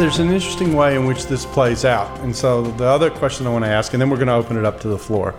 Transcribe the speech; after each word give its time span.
There's 0.00 0.18
an 0.18 0.30
interesting 0.30 0.74
way 0.74 0.96
in 0.96 1.04
which 1.04 1.26
this 1.26 1.44
plays 1.44 1.84
out. 1.84 2.20
And 2.20 2.34
so 2.34 2.62
the 2.62 2.86
other 2.86 3.10
question 3.10 3.46
I 3.46 3.50
want 3.50 3.66
to 3.66 3.70
ask, 3.70 3.92
and 3.92 4.00
then 4.00 4.08
we're 4.08 4.16
going 4.16 4.28
to 4.28 4.32
open 4.32 4.56
it 4.56 4.64
up 4.64 4.80
to 4.80 4.88
the 4.88 4.96
floor, 4.96 5.34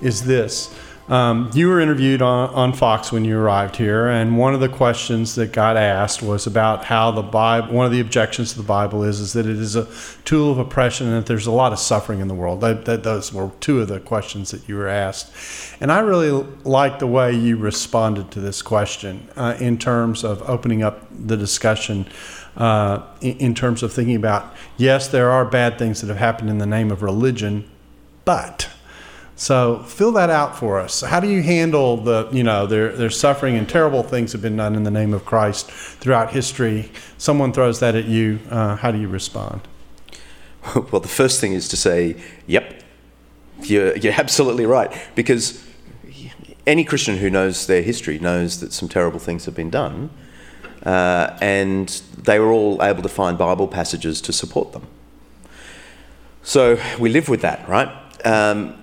is 0.00 0.22
this. 0.22 0.72
Um, 1.08 1.50
you 1.54 1.68
were 1.68 1.80
interviewed 1.80 2.22
on, 2.22 2.50
on 2.50 2.72
Fox 2.72 3.10
when 3.10 3.24
you 3.24 3.36
arrived 3.36 3.74
here, 3.74 4.06
and 4.06 4.38
one 4.38 4.54
of 4.54 4.60
the 4.60 4.68
questions 4.68 5.34
that 5.34 5.50
got 5.52 5.76
asked 5.76 6.22
was 6.22 6.46
about 6.46 6.84
how 6.84 7.10
the 7.10 7.22
Bible. 7.22 7.74
One 7.74 7.84
of 7.84 7.90
the 7.90 7.98
objections 8.00 8.52
to 8.52 8.58
the 8.58 8.66
Bible 8.66 9.02
is 9.02 9.18
is 9.18 9.32
that 9.32 9.44
it 9.44 9.56
is 9.56 9.74
a 9.74 9.88
tool 10.24 10.52
of 10.52 10.58
oppression, 10.58 11.08
and 11.08 11.16
that 11.16 11.26
there's 11.26 11.46
a 11.46 11.52
lot 11.52 11.72
of 11.72 11.80
suffering 11.80 12.20
in 12.20 12.28
the 12.28 12.34
world. 12.34 12.60
That, 12.60 12.84
that 12.84 13.02
those 13.02 13.32
were 13.32 13.50
two 13.58 13.80
of 13.80 13.88
the 13.88 13.98
questions 13.98 14.52
that 14.52 14.68
you 14.68 14.76
were 14.76 14.88
asked, 14.88 15.32
and 15.80 15.90
I 15.90 15.98
really 16.00 16.30
like 16.62 17.00
the 17.00 17.08
way 17.08 17.32
you 17.32 17.56
responded 17.56 18.30
to 18.32 18.40
this 18.40 18.62
question 18.62 19.28
uh, 19.36 19.56
in 19.60 19.78
terms 19.78 20.24
of 20.24 20.48
opening 20.48 20.82
up 20.84 21.06
the 21.10 21.36
discussion 21.36 22.06
uh, 22.56 23.02
in, 23.20 23.36
in 23.38 23.54
terms 23.54 23.82
of 23.82 23.92
thinking 23.92 24.16
about 24.16 24.54
yes, 24.76 25.08
there 25.08 25.30
are 25.30 25.44
bad 25.44 25.78
things 25.78 26.00
that 26.00 26.08
have 26.08 26.16
happened 26.16 26.50
in 26.50 26.58
the 26.58 26.66
name 26.66 26.90
of 26.90 27.02
religion, 27.02 27.68
but 28.24 28.68
so 29.38 29.80
fill 29.80 30.12
that 30.12 30.30
out 30.30 30.56
for 30.56 30.80
us. 30.80 31.02
How 31.02 31.20
do 31.20 31.28
you 31.28 31.42
handle 31.42 31.98
the, 31.98 32.26
you 32.32 32.42
know, 32.42 32.66
there, 32.66 32.96
there's 32.96 33.20
suffering 33.20 33.56
and 33.56 33.68
terrible 33.68 34.02
things 34.02 34.32
have 34.32 34.40
been 34.40 34.56
done 34.56 34.74
in 34.74 34.82
the 34.82 34.90
name 34.90 35.12
of 35.12 35.26
Christ 35.26 35.70
throughout 35.70 36.32
history. 36.32 36.90
Someone 37.18 37.52
throws 37.52 37.78
that 37.80 37.94
at 37.94 38.06
you. 38.06 38.40
Uh, 38.50 38.76
how 38.76 38.90
do 38.90 38.98
you 38.98 39.08
respond? 39.08 39.60
Well, 40.90 41.00
the 41.00 41.06
first 41.06 41.40
thing 41.40 41.52
is 41.52 41.68
to 41.68 41.76
say, 41.76 42.16
yep, 42.48 42.82
you're, 43.62 43.96
you're 43.98 44.14
absolutely 44.14 44.66
right. 44.66 44.92
Because 45.14 45.64
any 46.66 46.82
Christian 46.82 47.18
who 47.18 47.30
knows 47.30 47.68
their 47.68 47.82
history 47.82 48.18
knows 48.18 48.58
that 48.58 48.72
some 48.72 48.88
terrible 48.88 49.20
things 49.20 49.44
have 49.44 49.54
been 49.54 49.70
done. 49.70 50.10
Uh, 50.86 51.36
and 51.40 51.88
they 52.16 52.38
were 52.38 52.52
all 52.52 52.80
able 52.80 53.02
to 53.02 53.08
find 53.08 53.36
Bible 53.36 53.66
passages 53.66 54.20
to 54.20 54.32
support 54.32 54.72
them. 54.72 54.86
So 56.44 56.78
we 57.00 57.08
live 57.08 57.28
with 57.28 57.40
that, 57.40 57.68
right? 57.68 57.88
Um, 58.24 58.80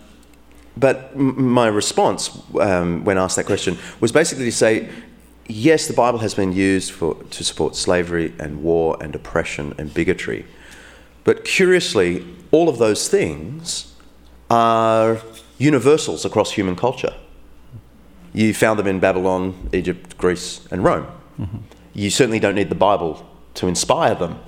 but 0.75 1.11
m- 1.15 1.47
my 1.47 1.67
response 1.67 2.37
um, 2.59 3.05
when 3.05 3.17
asked 3.17 3.37
that 3.37 3.45
question 3.45 3.77
was 4.01 4.11
basically 4.11 4.43
to 4.43 4.51
say, 4.51 4.89
yes, 5.47 5.87
the 5.87 5.93
Bible 5.93 6.19
has 6.19 6.33
been 6.33 6.51
used 6.51 6.91
for, 6.91 7.15
to 7.15 7.43
support 7.43 7.77
slavery 7.77 8.33
and 8.37 8.61
war 8.63 8.97
and 8.99 9.15
oppression 9.15 9.73
and 9.77 9.93
bigotry. 9.93 10.45
But 11.23 11.45
curiously, 11.45 12.25
all 12.51 12.67
of 12.67 12.79
those 12.79 13.07
things 13.07 13.95
are 14.49 15.21
universals 15.57 16.25
across 16.25 16.51
human 16.51 16.75
culture. 16.75 17.13
You 18.33 18.53
found 18.53 18.77
them 18.77 18.87
in 18.87 18.99
Babylon, 18.99 19.69
Egypt, 19.71 20.17
Greece, 20.17 20.67
and 20.69 20.83
Rome. 20.83 21.07
Mm-hmm. 21.39 21.57
You 21.93 22.09
certainly 22.09 22.39
don't 22.39 22.55
need 22.55 22.69
the 22.69 22.75
Bible 22.75 23.25
to 23.55 23.67
inspire 23.67 24.15
them. 24.15 24.39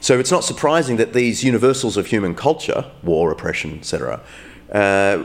So 0.00 0.18
it's 0.18 0.30
not 0.30 0.44
surprising 0.44 0.96
that 0.96 1.12
these 1.12 1.44
universals 1.44 1.96
of 1.96 2.06
human 2.06 2.34
culture, 2.34 2.90
war, 3.02 3.30
oppression, 3.30 3.78
etc., 3.78 4.20
uh, 4.72 5.24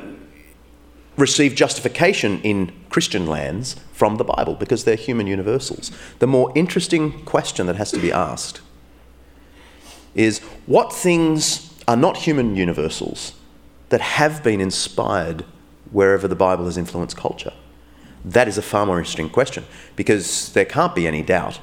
receive 1.17 1.55
justification 1.55 2.39
in 2.41 2.71
Christian 2.89 3.25
lands 3.25 3.75
from 3.91 4.17
the 4.17 4.23
Bible 4.23 4.53
because 4.53 4.83
they're 4.83 4.95
human 4.95 5.25
universals. 5.25 5.91
The 6.19 6.27
more 6.27 6.51
interesting 6.55 7.25
question 7.25 7.65
that 7.65 7.75
has 7.75 7.91
to 7.91 7.99
be 7.99 8.11
asked 8.11 8.61
is 10.13 10.39
what 10.65 10.93
things 10.93 11.73
are 11.87 11.95
not 11.95 12.17
human 12.17 12.55
universals 12.55 13.33
that 13.89 14.01
have 14.01 14.43
been 14.43 14.61
inspired 14.61 15.45
wherever 15.91 16.27
the 16.27 16.35
Bible 16.35 16.65
has 16.65 16.77
influenced 16.77 17.17
culture? 17.17 17.53
That 18.31 18.47
is 18.47 18.57
a 18.57 18.61
far 18.61 18.85
more 18.85 18.97
interesting 18.97 19.29
question 19.29 19.63
because 19.95 20.51
there 20.51 20.65
can't 20.65 20.93
be 20.93 21.07
any 21.07 21.21
doubt 21.21 21.59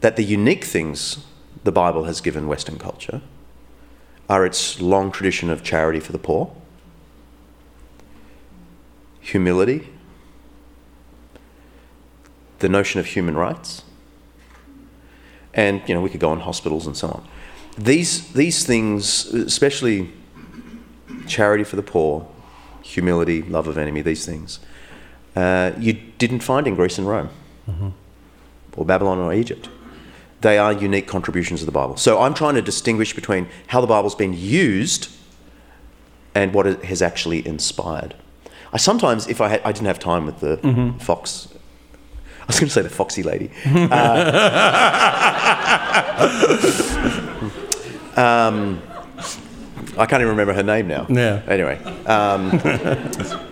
that 0.00 0.16
the 0.16 0.24
unique 0.24 0.64
things 0.64 1.24
the 1.64 1.72
Bible 1.72 2.04
has 2.04 2.20
given 2.20 2.46
Western 2.46 2.78
culture 2.78 3.22
are 4.28 4.44
its 4.44 4.80
long 4.80 5.10
tradition 5.10 5.48
of 5.50 5.62
charity 5.62 6.00
for 6.00 6.12
the 6.12 6.18
poor 6.18 6.54
humility, 9.22 9.88
the 12.58 12.68
notion 12.68 12.98
of 13.00 13.06
human 13.06 13.36
rights, 13.36 13.82
and 15.54 15.80
you 15.86 15.94
know 15.94 16.00
we 16.00 16.10
could 16.10 16.20
go 16.20 16.30
on 16.30 16.40
hospitals 16.40 16.86
and 16.86 16.96
so 16.96 17.08
on. 17.08 17.26
These 17.78 18.32
these 18.32 18.66
things, 18.66 19.26
especially 19.32 20.12
charity 21.26 21.64
for 21.64 21.76
the 21.76 21.82
poor, 21.82 22.28
humility, 22.82 23.42
love 23.42 23.68
of 23.68 23.78
enemy, 23.78 24.02
these 24.02 24.26
things, 24.26 24.58
uh, 25.36 25.72
you 25.78 25.94
didn't 26.18 26.40
find 26.40 26.66
in 26.66 26.74
Greece 26.74 26.98
and 26.98 27.08
Rome, 27.08 27.30
mm-hmm. 27.68 27.88
or 28.76 28.84
Babylon 28.84 29.18
or 29.18 29.32
Egypt. 29.32 29.68
They 30.40 30.58
are 30.58 30.72
unique 30.72 31.06
contributions 31.06 31.62
of 31.62 31.66
the 31.66 31.72
Bible. 31.72 31.96
So 31.96 32.20
I'm 32.20 32.34
trying 32.34 32.54
to 32.56 32.62
distinguish 32.62 33.14
between 33.14 33.48
how 33.68 33.80
the 33.80 33.86
Bible's 33.86 34.16
been 34.16 34.34
used 34.34 35.08
and 36.34 36.52
what 36.52 36.66
it 36.66 36.84
has 36.84 37.00
actually 37.00 37.46
inspired. 37.46 38.14
I 38.72 38.78
sometimes, 38.78 39.28
if 39.28 39.40
I, 39.40 39.48
had, 39.48 39.62
I 39.62 39.72
didn't 39.72 39.86
have 39.86 39.98
time 39.98 40.26
with 40.26 40.40
the 40.40 40.56
mm-hmm. 40.56 40.98
fox, 40.98 41.48
I 42.40 42.46
was 42.46 42.58
going 42.58 42.68
to 42.68 42.72
say 42.72 42.82
the 42.82 42.90
foxy 42.90 43.22
lady. 43.22 43.50
Uh, 48.14 48.50
um, 48.50 48.82
I 49.96 50.06
can't 50.06 50.20
even 50.20 50.28
remember 50.28 50.52
her 50.52 50.62
name 50.62 50.86
now. 50.86 51.06
Yeah. 51.08 51.42
Anyway. 51.48 51.78
Um, 52.04 52.50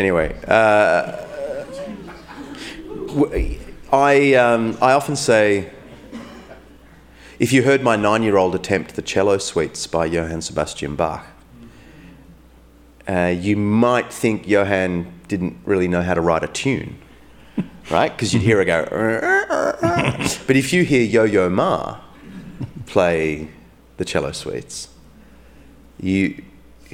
anyway. 0.00 0.34
Uh, 0.48 1.26
I, 3.92 4.34
um, 4.34 4.78
I 4.80 4.92
often 4.92 5.14
say, 5.14 5.70
if 7.38 7.52
you 7.52 7.62
heard 7.62 7.82
my 7.82 7.96
nine 7.96 8.22
year 8.22 8.38
old 8.38 8.54
attempt 8.54 8.96
the 8.96 9.02
cello 9.02 9.36
suites 9.36 9.86
by 9.86 10.06
Johann 10.06 10.40
Sebastian 10.40 10.96
Bach, 10.96 11.26
uh, 13.06 13.34
you 13.36 13.56
might 13.56 14.10
think 14.12 14.48
Johann 14.48 15.12
didn't 15.28 15.58
really 15.64 15.88
know 15.88 16.02
how 16.02 16.14
to 16.14 16.20
write 16.20 16.44
a 16.44 16.48
tune, 16.48 16.96
right? 17.90 18.10
Because 18.10 18.32
you'd 18.32 18.42
hear 18.42 18.58
her 18.58 18.64
go. 18.64 18.84
but 20.46 20.56
if 20.56 20.72
you 20.72 20.82
hear 20.82 21.02
Yo 21.02 21.24
Yo 21.24 21.50
Ma 21.50 22.00
play 22.86 23.50
the 23.98 24.04
cello 24.04 24.32
suites, 24.32 24.88
you 26.00 26.42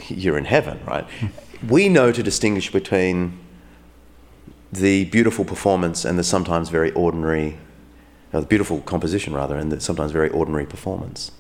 you're 0.08 0.38
in 0.38 0.44
heaven, 0.44 0.80
right? 0.86 1.06
We 1.68 1.88
know 1.88 2.12
to 2.12 2.22
distinguish 2.22 2.72
between 2.72 3.38
the 4.72 5.06
beautiful 5.06 5.44
performance 5.44 6.04
and 6.04 6.18
the 6.18 6.24
sometimes 6.24 6.68
very 6.68 6.92
ordinary, 6.92 7.58
or 8.32 8.40
the 8.40 8.46
beautiful 8.46 8.80
composition 8.80 9.32
rather, 9.34 9.56
and 9.56 9.70
the 9.70 9.80
sometimes 9.80 10.12
very 10.12 10.28
ordinary 10.30 10.66
performance. 10.66 11.32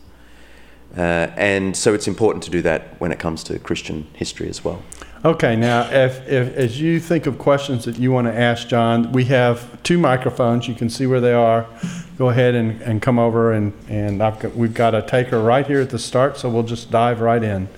Uh, 0.96 1.28
and 1.36 1.76
so 1.76 1.92
it's 1.92 2.08
important 2.08 2.42
to 2.44 2.50
do 2.50 2.62
that 2.62 2.98
when 3.00 3.12
it 3.12 3.18
comes 3.18 3.44
to 3.44 3.58
Christian 3.58 4.06
history 4.14 4.48
as 4.48 4.64
well. 4.64 4.82
Okay, 5.24 5.56
now 5.56 5.82
if, 5.90 6.26
if 6.28 6.54
as 6.56 6.80
you 6.80 7.00
think 7.00 7.26
of 7.26 7.36
questions 7.36 7.84
that 7.84 7.98
you 7.98 8.12
want 8.12 8.28
to 8.28 8.34
ask 8.34 8.68
John, 8.68 9.12
we 9.12 9.24
have 9.24 9.82
two 9.82 9.98
microphones. 9.98 10.68
You 10.68 10.74
can 10.74 10.88
see 10.88 11.06
where 11.06 11.20
they 11.20 11.32
are. 11.32 11.66
Go 12.16 12.28
ahead 12.30 12.54
and, 12.54 12.80
and 12.82 13.02
come 13.02 13.18
over, 13.18 13.52
and, 13.52 13.72
and 13.88 14.18
got, 14.18 14.54
we've 14.54 14.72
got 14.72 14.94
a 14.94 15.02
taker 15.02 15.42
right 15.42 15.66
here 15.66 15.80
at 15.80 15.90
the 15.90 15.98
start, 15.98 16.38
so 16.38 16.48
we'll 16.48 16.62
just 16.62 16.90
dive 16.90 17.20
right 17.20 17.42
in. 17.42 17.68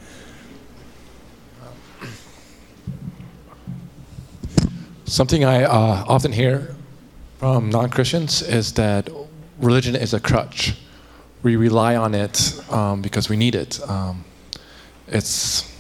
Something 5.09 5.45
I 5.45 5.65
uh, 5.65 6.05
often 6.07 6.33
hear 6.33 6.77
from 7.39 7.71
non 7.71 7.89
Christians 7.89 8.43
is 8.43 8.75
that 8.75 9.09
religion 9.59 9.97
is 9.97 10.13
a 10.13 10.21
crutch 10.21 10.75
we 11.43 11.57
rely 11.57 11.97
on 11.97 12.15
it 12.15 12.61
um, 12.71 13.01
because 13.01 13.29
we 13.29 13.37
need 13.37 13.55
it. 13.55 13.81
Um, 13.89 14.25
it's 15.07 15.73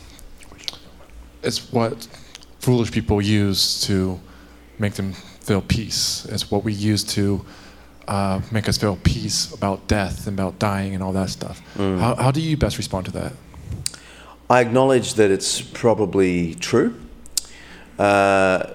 it's 1.42 1.72
what 1.72 2.08
foolish 2.60 2.90
people 2.90 3.20
use 3.20 3.80
to 3.82 4.18
make 4.78 4.94
them 4.94 5.12
feel 5.12 5.60
peace. 5.60 6.24
It's 6.26 6.50
what 6.50 6.64
we 6.64 6.72
use 6.72 7.04
to 7.04 7.44
uh, 8.06 8.40
make 8.50 8.68
us 8.68 8.78
feel 8.78 8.96
peace 9.02 9.52
about 9.52 9.86
death 9.88 10.26
and 10.26 10.38
about 10.38 10.58
dying 10.58 10.94
and 10.94 11.02
all 11.02 11.12
that 11.12 11.30
stuff. 11.30 11.60
Mm. 11.76 11.98
How, 11.98 12.14
how 12.14 12.30
do 12.30 12.40
you 12.40 12.56
best 12.56 12.78
respond 12.78 13.06
to 13.06 13.12
that? 13.12 13.32
I 14.48 14.60
acknowledge 14.60 15.14
that 15.14 15.30
it's 15.30 15.60
probably 15.60 16.54
true. 16.54 16.94
Uh, 17.98 18.74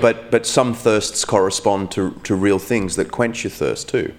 but 0.00 0.30
but 0.30 0.46
some 0.46 0.74
thirsts 0.74 1.24
correspond 1.24 1.90
to, 1.92 2.12
to 2.24 2.34
real 2.34 2.58
things 2.58 2.96
that 2.96 3.10
quench 3.10 3.44
your 3.44 3.50
thirst 3.50 3.88
too. 3.88 4.14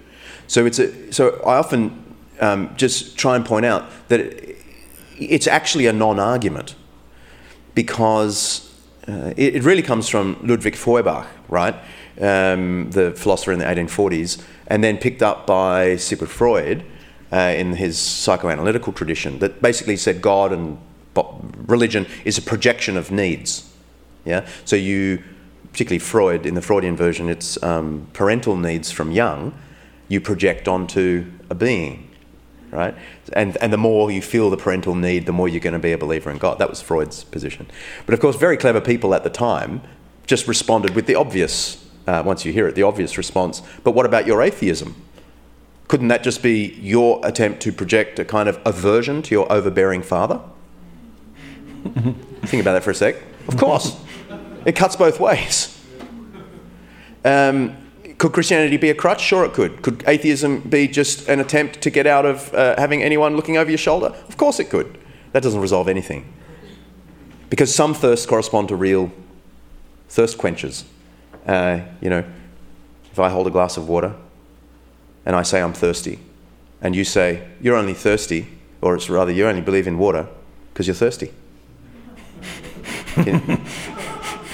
So 0.46 0.66
it's 0.66 0.78
a 0.78 1.12
so 1.12 1.40
I 1.44 1.56
often 1.56 2.16
um, 2.40 2.74
just 2.76 3.16
try 3.16 3.36
and 3.36 3.44
point 3.44 3.66
out 3.66 3.84
that 4.08 4.20
it, 4.20 4.56
it's 5.18 5.46
actually 5.46 5.86
a 5.86 5.92
non-argument 5.92 6.74
because 7.74 8.72
uh, 9.08 9.32
it, 9.36 9.56
it, 9.56 9.62
really 9.64 9.82
comes 9.82 10.08
from 10.08 10.36
Ludwig 10.42 10.76
Feuerbach, 10.76 11.26
right, 11.48 11.74
um, 12.20 12.90
the 12.90 13.12
philosopher 13.12 13.52
in 13.52 13.58
the 13.58 13.64
1840s, 13.64 14.42
and 14.68 14.82
then 14.82 14.96
picked 14.96 15.22
up 15.22 15.46
by 15.46 15.96
Sigmund 15.96 16.30
Freud 16.30 16.84
uh, 17.32 17.36
in 17.56 17.74
his 17.74 17.96
psychoanalytical 17.98 18.94
tradition 18.94 19.38
that 19.40 19.60
basically 19.60 19.96
said 19.96 20.22
God 20.22 20.52
and 20.52 20.78
religion 21.66 22.06
is 22.24 22.38
a 22.38 22.42
projection 22.42 22.96
of 22.96 23.10
needs. 23.10 23.70
Yeah, 24.24 24.46
so 24.64 24.76
you, 24.76 25.22
particularly 25.74 25.98
Freud 25.98 26.46
in 26.46 26.54
the 26.54 26.62
Freudian 26.62 26.94
version, 26.94 27.28
it's 27.28 27.60
um, 27.60 28.06
parental 28.12 28.56
needs 28.56 28.92
from 28.92 29.10
young, 29.10 29.52
you 30.06 30.20
project 30.20 30.68
onto 30.68 31.28
a 31.50 31.54
being, 31.56 32.08
right? 32.70 32.94
And 33.32 33.56
and 33.56 33.72
the 33.72 33.76
more 33.76 34.08
you 34.08 34.22
feel 34.22 34.50
the 34.50 34.56
parental 34.56 34.94
need, 34.94 35.26
the 35.26 35.32
more 35.32 35.48
you're 35.48 35.58
going 35.58 35.72
to 35.72 35.80
be 35.80 35.90
a 35.90 35.98
believer 35.98 36.30
in 36.30 36.38
God. 36.38 36.60
That 36.60 36.70
was 36.70 36.80
Freud's 36.80 37.24
position. 37.24 37.66
But 38.06 38.14
of 38.14 38.20
course, 38.20 38.36
very 38.36 38.56
clever 38.56 38.80
people 38.80 39.16
at 39.16 39.24
the 39.24 39.30
time 39.30 39.80
just 40.26 40.46
responded 40.46 40.94
with 40.94 41.06
the 41.06 41.16
obvious. 41.16 41.84
Uh, 42.06 42.22
once 42.24 42.44
you 42.44 42.52
hear 42.52 42.68
it, 42.68 42.76
the 42.76 42.84
obvious 42.84 43.18
response. 43.18 43.60
But 43.82 43.92
what 43.92 44.06
about 44.06 44.28
your 44.28 44.42
atheism? 44.42 44.94
Couldn't 45.88 46.08
that 46.08 46.22
just 46.22 46.40
be 46.40 46.74
your 46.80 47.20
attempt 47.26 47.62
to 47.62 47.72
project 47.72 48.20
a 48.20 48.24
kind 48.24 48.48
of 48.48 48.60
aversion 48.64 49.22
to 49.22 49.34
your 49.34 49.50
overbearing 49.50 50.02
father? 50.02 50.40
Think 52.44 52.62
about 52.62 52.74
that 52.74 52.84
for 52.84 52.90
a 52.90 52.94
sec. 52.94 53.16
Of 53.48 53.56
course, 53.56 53.96
it 54.64 54.76
cuts 54.76 54.96
both 54.96 55.20
ways. 55.20 55.70
Um, 57.24 57.76
could 58.18 58.32
Christianity 58.32 58.76
be 58.76 58.90
a 58.90 58.94
crutch? 58.94 59.20
Sure, 59.20 59.44
it 59.44 59.52
could. 59.52 59.82
Could 59.82 60.04
atheism 60.06 60.60
be 60.60 60.86
just 60.86 61.28
an 61.28 61.40
attempt 61.40 61.80
to 61.82 61.90
get 61.90 62.06
out 62.06 62.24
of 62.24 62.52
uh, 62.54 62.74
having 62.78 63.02
anyone 63.02 63.36
looking 63.36 63.56
over 63.56 63.70
your 63.70 63.78
shoulder? 63.78 64.14
Of 64.28 64.36
course, 64.36 64.60
it 64.60 64.70
could. 64.70 64.98
That 65.32 65.42
doesn't 65.42 65.60
resolve 65.60 65.88
anything. 65.88 66.32
Because 67.50 67.74
some 67.74 67.94
thirsts 67.94 68.26
correspond 68.26 68.68
to 68.68 68.76
real 68.76 69.10
thirst 70.08 70.38
quenchers. 70.38 70.84
Uh, 71.46 71.80
you 72.00 72.08
know, 72.08 72.24
if 73.10 73.18
I 73.18 73.28
hold 73.28 73.46
a 73.46 73.50
glass 73.50 73.76
of 73.76 73.88
water 73.88 74.14
and 75.26 75.34
I 75.34 75.42
say 75.42 75.60
I'm 75.60 75.72
thirsty, 75.72 76.18
and 76.80 76.94
you 76.94 77.04
say 77.04 77.48
you're 77.60 77.76
only 77.76 77.94
thirsty, 77.94 78.46
or 78.80 78.94
it's 78.94 79.08
rather 79.08 79.32
you 79.32 79.46
only 79.46 79.60
believe 79.60 79.86
in 79.86 79.98
water 79.98 80.28
because 80.72 80.86
you're 80.86 80.94
thirsty. 80.94 81.32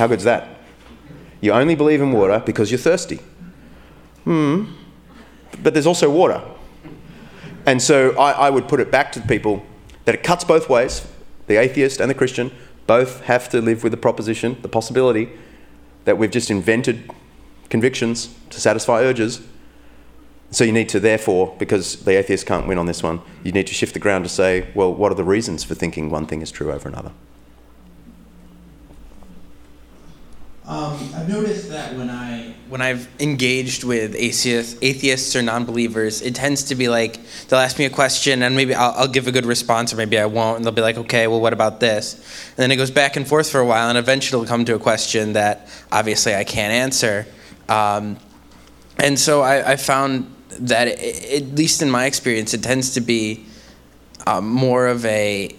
How 0.00 0.06
good's 0.06 0.24
that? 0.24 0.48
You 1.42 1.52
only 1.52 1.74
believe 1.74 2.00
in 2.00 2.10
water 2.12 2.42
because 2.46 2.70
you're 2.70 2.78
thirsty. 2.78 3.20
Hmm. 4.24 4.72
But 5.62 5.74
there's 5.74 5.86
also 5.86 6.08
water. 6.08 6.40
And 7.66 7.82
so 7.82 8.16
I, 8.16 8.32
I 8.32 8.50
would 8.50 8.66
put 8.66 8.80
it 8.80 8.90
back 8.90 9.12
to 9.12 9.20
people 9.20 9.62
that 10.06 10.14
it 10.14 10.22
cuts 10.22 10.42
both 10.42 10.70
ways. 10.70 11.06
The 11.48 11.56
atheist 11.56 12.00
and 12.00 12.10
the 12.10 12.14
Christian 12.14 12.50
both 12.86 13.20
have 13.24 13.50
to 13.50 13.60
live 13.60 13.82
with 13.82 13.92
the 13.92 13.98
proposition, 13.98 14.56
the 14.62 14.70
possibility 14.70 15.32
that 16.06 16.16
we've 16.16 16.30
just 16.30 16.50
invented 16.50 17.10
convictions 17.68 18.34
to 18.48 18.58
satisfy 18.58 19.02
urges. 19.02 19.42
So 20.50 20.64
you 20.64 20.72
need 20.72 20.88
to, 20.88 20.98
therefore, 20.98 21.54
because 21.58 22.04
the 22.04 22.12
atheist 22.12 22.46
can't 22.46 22.66
win 22.66 22.78
on 22.78 22.86
this 22.86 23.02
one, 23.02 23.20
you 23.44 23.52
need 23.52 23.66
to 23.66 23.74
shift 23.74 23.92
the 23.92 24.00
ground 24.00 24.24
to 24.24 24.30
say, 24.30 24.66
well, 24.74 24.94
what 24.94 25.12
are 25.12 25.16
the 25.16 25.24
reasons 25.24 25.62
for 25.62 25.74
thinking 25.74 26.08
one 26.08 26.24
thing 26.24 26.40
is 26.40 26.50
true 26.50 26.72
over 26.72 26.88
another? 26.88 27.12
Um, 30.70 31.10
I've 31.16 31.28
noticed 31.28 31.68
that 31.70 31.96
when 31.96 32.08
I 32.08 32.54
when 32.68 32.80
I've 32.80 33.08
engaged 33.18 33.82
with 33.82 34.14
atheists, 34.14 34.78
atheists 34.80 35.34
or 35.34 35.42
non-believers, 35.42 36.22
it 36.22 36.36
tends 36.36 36.62
to 36.62 36.76
be 36.76 36.88
like 36.88 37.18
they'll 37.48 37.58
ask 37.58 37.76
me 37.76 37.86
a 37.86 37.90
question 37.90 38.44
and 38.44 38.54
maybe 38.54 38.72
I'll, 38.72 38.92
I'll, 38.92 39.08
give 39.08 39.26
a 39.26 39.32
good 39.32 39.46
response 39.46 39.92
or 39.92 39.96
maybe 39.96 40.16
I 40.16 40.26
won't, 40.26 40.58
and 40.58 40.64
they'll 40.64 40.70
be 40.70 40.80
like, 40.80 40.96
"Okay, 40.96 41.26
well, 41.26 41.40
what 41.40 41.52
about 41.52 41.80
this?" 41.80 42.14
And 42.50 42.58
then 42.58 42.70
it 42.70 42.76
goes 42.76 42.92
back 42.92 43.16
and 43.16 43.26
forth 43.26 43.50
for 43.50 43.58
a 43.58 43.66
while, 43.66 43.88
and 43.88 43.98
eventually 43.98 44.40
it'll 44.40 44.48
come 44.48 44.64
to 44.66 44.76
a 44.76 44.78
question 44.78 45.32
that 45.32 45.68
obviously 45.90 46.36
I 46.36 46.44
can't 46.44 46.72
answer. 46.72 47.26
Um, 47.68 48.16
and 48.96 49.18
so 49.18 49.40
I, 49.40 49.72
I 49.72 49.76
found 49.76 50.32
that, 50.50 50.86
it, 50.86 51.42
at 51.42 51.54
least 51.56 51.82
in 51.82 51.90
my 51.90 52.06
experience, 52.06 52.54
it 52.54 52.62
tends 52.62 52.94
to 52.94 53.00
be 53.00 53.44
um, 54.24 54.48
more 54.48 54.86
of 54.86 55.04
a 55.04 55.56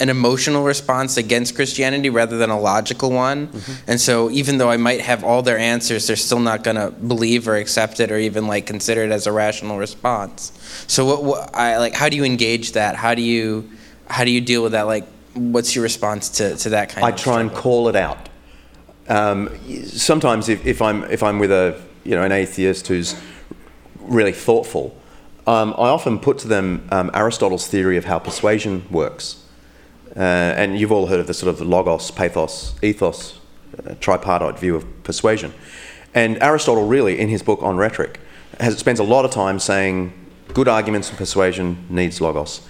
an 0.00 0.08
emotional 0.08 0.64
response 0.64 1.16
against 1.16 1.54
Christianity 1.54 2.10
rather 2.10 2.36
than 2.36 2.50
a 2.50 2.58
logical 2.58 3.12
one. 3.12 3.48
Mm-hmm. 3.48 3.90
And 3.90 4.00
so 4.00 4.30
even 4.30 4.58
though 4.58 4.70
I 4.70 4.76
might 4.76 5.00
have 5.00 5.22
all 5.22 5.42
their 5.42 5.58
answers, 5.58 6.06
they're 6.06 6.16
still 6.16 6.40
not 6.40 6.64
going 6.64 6.76
to 6.76 6.90
believe 6.90 7.46
or 7.46 7.56
accept 7.56 8.00
it 8.00 8.10
or 8.10 8.18
even 8.18 8.48
like 8.48 8.66
consider 8.66 9.02
it 9.02 9.12
as 9.12 9.26
a 9.26 9.32
rational 9.32 9.78
response. 9.78 10.52
So 10.88 11.04
what, 11.06 11.22
what, 11.22 11.56
I 11.56 11.78
like 11.78 11.94
how 11.94 12.08
do 12.08 12.16
you 12.16 12.24
engage 12.24 12.72
that? 12.72 12.96
How 12.96 13.14
do 13.14 13.22
you 13.22 13.70
how 14.08 14.24
do 14.24 14.30
you 14.30 14.40
deal 14.40 14.62
with 14.62 14.72
that 14.72 14.82
like 14.82 15.06
what's 15.34 15.74
your 15.74 15.82
response 15.82 16.28
to, 16.28 16.56
to 16.56 16.70
that 16.70 16.88
kind 16.90 17.04
I 17.04 17.10
of 17.10 17.14
I 17.14 17.16
try 17.16 17.40
and 17.40 17.52
call 17.52 17.88
it 17.88 17.96
out. 17.96 18.28
Um, 19.08 19.50
sometimes 19.86 20.48
if, 20.48 20.64
if 20.66 20.82
I'm 20.82 21.04
if 21.04 21.22
I'm 21.22 21.38
with 21.38 21.52
a 21.52 21.80
you 22.02 22.16
know 22.16 22.24
an 22.24 22.32
atheist 22.32 22.88
who's 22.88 23.14
really 24.00 24.32
thoughtful, 24.32 24.98
um, 25.46 25.72
I 25.78 25.88
often 25.88 26.18
put 26.18 26.38
to 26.38 26.48
them 26.48 26.88
um, 26.90 27.12
Aristotle's 27.14 27.68
theory 27.68 27.96
of 27.96 28.06
how 28.06 28.18
persuasion 28.18 28.86
works 28.90 29.43
uh, 30.16 30.20
and 30.20 30.78
you've 30.78 30.92
all 30.92 31.06
heard 31.06 31.20
of 31.20 31.26
the 31.26 31.34
sort 31.34 31.52
of 31.52 31.60
logos, 31.60 32.10
pathos, 32.10 32.74
ethos, 32.82 33.38
uh, 33.86 33.94
tripartite 34.00 34.58
view 34.58 34.76
of 34.76 35.04
persuasion. 35.04 35.52
And 36.14 36.40
Aristotle, 36.42 36.86
really, 36.86 37.18
in 37.18 37.28
his 37.28 37.42
book 37.42 37.62
on 37.62 37.76
rhetoric, 37.76 38.20
has, 38.60 38.78
spends 38.78 39.00
a 39.00 39.04
lot 39.04 39.24
of 39.24 39.32
time 39.32 39.58
saying 39.58 40.12
good 40.52 40.68
arguments 40.68 41.08
and 41.08 41.18
persuasion 41.18 41.84
needs 41.90 42.20
logos. 42.20 42.66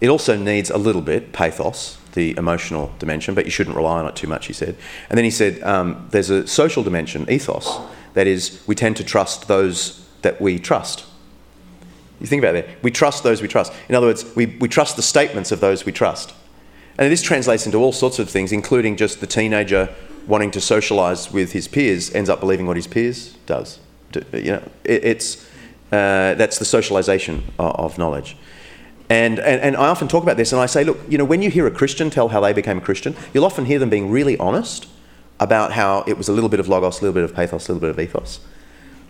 It 0.00 0.08
also 0.08 0.36
needs 0.36 0.70
a 0.70 0.78
little 0.78 1.02
bit 1.02 1.32
pathos, 1.32 1.98
the 2.12 2.36
emotional 2.36 2.92
dimension, 2.98 3.34
but 3.34 3.44
you 3.44 3.50
shouldn't 3.50 3.74
rely 3.74 3.98
on 3.98 4.06
it 4.06 4.14
too 4.14 4.28
much, 4.28 4.46
he 4.46 4.52
said. 4.52 4.76
And 5.08 5.18
then 5.18 5.24
he 5.24 5.30
said 5.30 5.62
um, 5.62 6.06
there's 6.10 6.30
a 6.30 6.46
social 6.46 6.82
dimension, 6.82 7.28
ethos, 7.28 7.80
that 8.12 8.28
is, 8.28 8.62
we 8.66 8.76
tend 8.76 8.96
to 8.98 9.04
trust 9.04 9.48
those 9.48 10.08
that 10.22 10.40
we 10.40 10.58
trust. 10.58 11.04
You 12.20 12.26
think 12.26 12.42
about 12.42 12.52
that. 12.52 12.82
We 12.82 12.90
trust 12.90 13.24
those 13.24 13.42
we 13.42 13.48
trust. 13.48 13.72
In 13.88 13.94
other 13.94 14.06
words, 14.06 14.24
we, 14.36 14.46
we 14.46 14.68
trust 14.68 14.96
the 14.96 15.02
statements 15.02 15.50
of 15.50 15.60
those 15.60 15.84
we 15.84 15.92
trust. 15.92 16.32
And 16.98 17.10
this 17.10 17.22
translates 17.22 17.66
into 17.66 17.78
all 17.78 17.92
sorts 17.92 18.18
of 18.18 18.30
things, 18.30 18.52
including 18.52 18.96
just 18.96 19.20
the 19.20 19.26
teenager 19.26 19.92
wanting 20.26 20.50
to 20.52 20.60
socialize 20.60 21.32
with 21.32 21.52
his 21.52 21.68
peers 21.68 22.14
ends 22.14 22.30
up 22.30 22.40
believing 22.40 22.66
what 22.66 22.76
his 22.76 22.86
peers 22.86 23.34
does. 23.46 23.78
You 24.32 24.52
know, 24.52 24.62
it, 24.84 25.04
it's 25.04 25.44
uh, 25.92 26.34
that's 26.34 26.58
the 26.58 26.64
socialization 26.64 27.44
of, 27.58 27.74
of 27.76 27.98
knowledge. 27.98 28.36
And, 29.10 29.38
and, 29.38 29.60
and 29.60 29.76
I 29.76 29.88
often 29.88 30.08
talk 30.08 30.22
about 30.22 30.36
this, 30.36 30.52
and 30.52 30.60
I 30.60 30.66
say, 30.66 30.82
look, 30.82 30.98
you 31.08 31.18
know, 31.18 31.24
when 31.24 31.42
you 31.42 31.50
hear 31.50 31.66
a 31.66 31.70
Christian 31.70 32.10
tell 32.10 32.28
how 32.28 32.40
they 32.40 32.52
became 32.52 32.78
a 32.78 32.80
Christian, 32.80 33.14
you'll 33.32 33.44
often 33.44 33.66
hear 33.66 33.78
them 33.78 33.90
being 33.90 34.10
really 34.10 34.36
honest 34.38 34.88
about 35.40 35.72
how 35.72 36.04
it 36.06 36.16
was 36.16 36.28
a 36.28 36.32
little 36.32 36.48
bit 36.48 36.58
of 36.58 36.68
logos, 36.68 37.00
a 37.00 37.02
little 37.02 37.14
bit 37.14 37.24
of 37.24 37.34
pathos, 37.34 37.68
a 37.68 37.72
little 37.72 37.80
bit 37.80 37.90
of 37.90 38.00
ethos. 38.00 38.40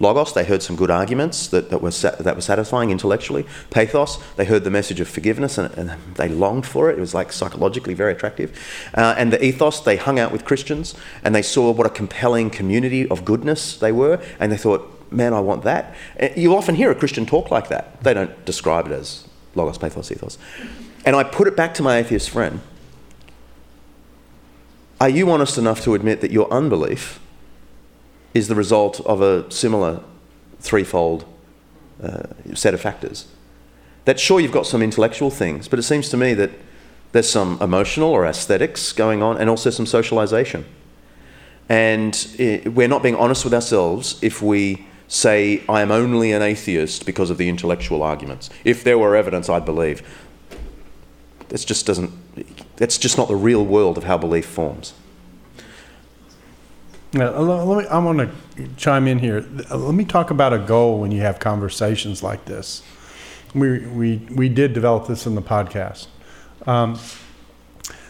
Logos, 0.01 0.33
they 0.33 0.45
heard 0.45 0.63
some 0.63 0.75
good 0.75 0.91
arguments 0.91 1.47
that, 1.49 1.71
that, 1.71 1.81
were, 1.81 1.91
that 1.91 2.35
were 2.35 2.43
satisfying 2.43 2.91
intellectually. 2.91 3.47
Pathos, 3.71 4.19
they 4.35 4.45
heard 4.45 4.65
the 4.65 4.71
message 4.71 4.99
of 5.01 5.09
forgiveness 5.09 5.57
and, 5.57 5.73
and 5.79 5.91
they 6.17 6.29
longed 6.29 6.67
for 6.67 6.91
it. 6.91 6.99
It 6.99 7.01
was 7.01 7.15
like 7.15 7.33
psychologically 7.33 7.95
very 7.95 8.13
attractive. 8.13 8.59
Uh, 8.95 9.15
and 9.17 9.33
the 9.33 9.45
ethos, 9.45 9.81
they 9.81 9.97
hung 9.97 10.19
out 10.19 10.33
with 10.33 10.45
Christians 10.45 10.95
and 11.23 11.35
they 11.35 11.43
saw 11.43 11.71
what 11.71 11.87
a 11.87 11.91
compelling 11.91 12.51
community 12.51 13.09
of 13.09 13.25
goodness 13.25 13.77
they 13.77 13.93
were 13.93 14.21
and 14.41 14.51
they 14.51 14.57
thought, 14.57 14.91
man, 15.13 15.33
I 15.33 15.41
want 15.41 15.63
that. 15.63 15.95
Uh, 16.21 16.29
you 16.37 16.57
often 16.57 16.75
hear 16.75 16.91
a 16.91 16.95
Christian 16.95 17.25
talk 17.25 17.51
like 17.51 17.69
that. 17.69 18.03
They 18.03 18.15
don't 18.15 18.45
describe 18.45 18.87
it 18.87 18.93
as 18.93 19.29
logos, 19.55 19.79
pathos, 19.79 20.11
ethos. 20.11 20.39
And 21.05 21.15
I 21.15 21.23
put 21.23 21.47
it 21.47 21.57
back 21.57 21.75
to 21.75 21.83
my 21.83 21.99
atheist 21.99 22.31
friend. 22.31 22.61
Are 25.01 25.09
you 25.09 25.31
honest 25.31 25.59
enough 25.59 25.83
to 25.83 25.95
admit 25.95 26.21
that 26.21 26.31
your 26.31 26.51
unbelief 26.53 27.21
is 28.35 28.49
the 28.49 28.55
result 28.55 29.01
of 29.07 29.23
a 29.23 29.51
similar 29.51 30.03
threefold 30.59 31.25
uh, 32.03 32.25
set 32.55 32.75
of 32.75 32.81
factors. 32.81 33.29
That 34.05 34.21
sure 34.21 34.41
you've 34.41 34.53
got 34.53 34.67
some 34.67 34.83
intellectual 34.83 35.31
things, 35.31 35.69
but 35.69 35.79
it 35.79 35.85
seems 35.85 36.09
to 36.11 36.17
me 36.17 36.35
that 36.35 36.51
there's 37.13 37.31
some 37.31 37.59
emotional 37.61 38.11
or 38.11 38.27
aesthetics 38.27 38.93
going 38.93 39.23
on 39.23 39.39
and 39.39 39.49
also 39.49 39.71
some 39.71 39.87
socialization. 39.87 40.65
And 41.69 42.15
it, 42.37 42.75
we're 42.75 42.89
not 42.89 43.03
being 43.03 43.15
honest 43.15 43.45
with 43.45 43.55
ourselves 43.55 44.19
if 44.21 44.43
we 44.43 44.87
say, 45.07 45.63
I 45.69 45.81
am 45.81 45.91
only 45.91 46.33
an 46.33 46.43
atheist 46.43 47.07
because 47.07 47.31
of 47.31 47.39
the 47.39 47.49
intellectual 47.49 48.03
arguments. 48.03 48.51
If 48.65 48.83
there 48.85 48.99
were 48.99 49.15
evidence, 49.15 49.49
I'd 49.49 49.65
believe. 49.65 50.03
That's 51.49 51.65
just 51.65 51.87
doesn't, 51.87 52.11
that's 52.77 52.99
just 52.99 53.17
not 53.17 53.29
the 53.29 53.37
real 53.37 53.65
world 53.65 53.97
of 53.97 54.05
how 54.05 54.19
belief 54.19 54.47
forms. 54.47 54.93
Yeah, 57.15 57.29
let 57.29 57.85
me, 57.85 57.87
I 57.87 57.99
want 57.99 58.19
to 58.19 58.69
chime 58.77 59.07
in 59.07 59.21
here. 59.21 59.47
Let 59.71 59.95
me 59.95 60.05
talk 60.05 60.33
about 60.33 60.53
a 60.53 60.59
goal 60.59 60.99
when 60.99 61.13
you 61.13 61.21
have 61.21 61.39
conversations 61.39 62.25
like 62.25 62.45
this. 62.45 62.83
We, 63.55 63.87
we, 63.87 64.17
we 64.35 64.49
did 64.49 64.73
develop 64.73 65.07
this 65.07 65.25
in 65.25 65.37
the 65.37 65.43
podcast. 65.43 66.09
Um, 66.67 66.99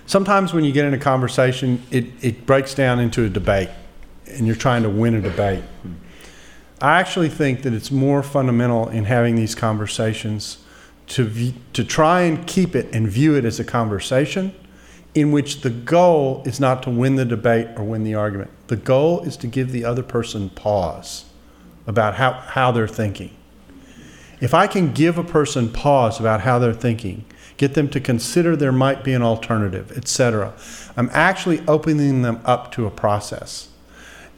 sometimes 0.06 0.54
when 0.54 0.64
you 0.64 0.72
get 0.72 0.86
in 0.86 0.94
a 0.94 0.98
conversation, 0.98 1.82
it, 1.90 2.06
it 2.22 2.46
breaks 2.46 2.74
down 2.74 2.98
into 2.98 3.24
a 3.24 3.28
debate, 3.28 3.68
and 4.26 4.46
you're 4.46 4.56
trying 4.56 4.84
to 4.84 4.88
win 4.88 5.14
a 5.14 5.20
debate. 5.20 5.64
I 6.80 6.98
actually 6.98 7.28
think 7.28 7.60
that 7.62 7.74
it's 7.74 7.90
more 7.90 8.22
fundamental 8.22 8.88
in 8.88 9.04
having 9.04 9.34
these 9.34 9.54
conversations 9.54 10.64
to, 11.08 11.24
v- 11.24 11.54
to 11.74 11.84
try 11.84 12.22
and 12.22 12.46
keep 12.46 12.74
it 12.74 12.88
and 12.94 13.06
view 13.06 13.36
it 13.36 13.44
as 13.44 13.60
a 13.60 13.64
conversation 13.64 14.54
in 15.14 15.30
which 15.30 15.60
the 15.60 15.70
goal 15.70 16.42
is 16.44 16.58
not 16.58 16.82
to 16.82 16.90
win 16.90 17.16
the 17.16 17.24
debate 17.24 17.68
or 17.76 17.84
win 17.84 18.04
the 18.04 18.14
argument. 18.14 18.50
The 18.66 18.76
goal 18.76 19.20
is 19.22 19.36
to 19.38 19.46
give 19.46 19.70
the 19.70 19.84
other 19.84 20.02
person 20.02 20.50
pause 20.50 21.24
about 21.86 22.16
how, 22.16 22.32
how 22.32 22.72
they're 22.72 22.88
thinking. 22.88 23.30
If 24.40 24.54
I 24.54 24.66
can 24.66 24.92
give 24.92 25.16
a 25.16 25.24
person 25.24 25.70
pause 25.70 26.18
about 26.18 26.40
how 26.40 26.58
they're 26.58 26.74
thinking, 26.74 27.24
get 27.56 27.74
them 27.74 27.88
to 27.90 28.00
consider 28.00 28.56
there 28.56 28.72
might 28.72 29.04
be 29.04 29.12
an 29.12 29.22
alternative, 29.22 29.92
etc., 29.96 30.52
I'm 30.96 31.10
actually 31.12 31.62
opening 31.68 32.22
them 32.22 32.40
up 32.44 32.72
to 32.72 32.86
a 32.86 32.90
process. 32.90 33.68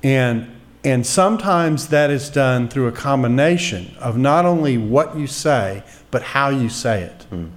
And 0.02 0.52
and 0.84 1.04
sometimes 1.04 1.88
that 1.88 2.10
is 2.10 2.30
done 2.30 2.68
through 2.68 2.86
a 2.86 2.92
combination 2.92 3.96
of 3.98 4.16
not 4.16 4.44
only 4.44 4.78
what 4.78 5.16
you 5.16 5.26
say, 5.26 5.82
but 6.12 6.22
how 6.22 6.48
you 6.48 6.68
say 6.68 7.02
it. 7.02 7.26
Mm. 7.32 7.50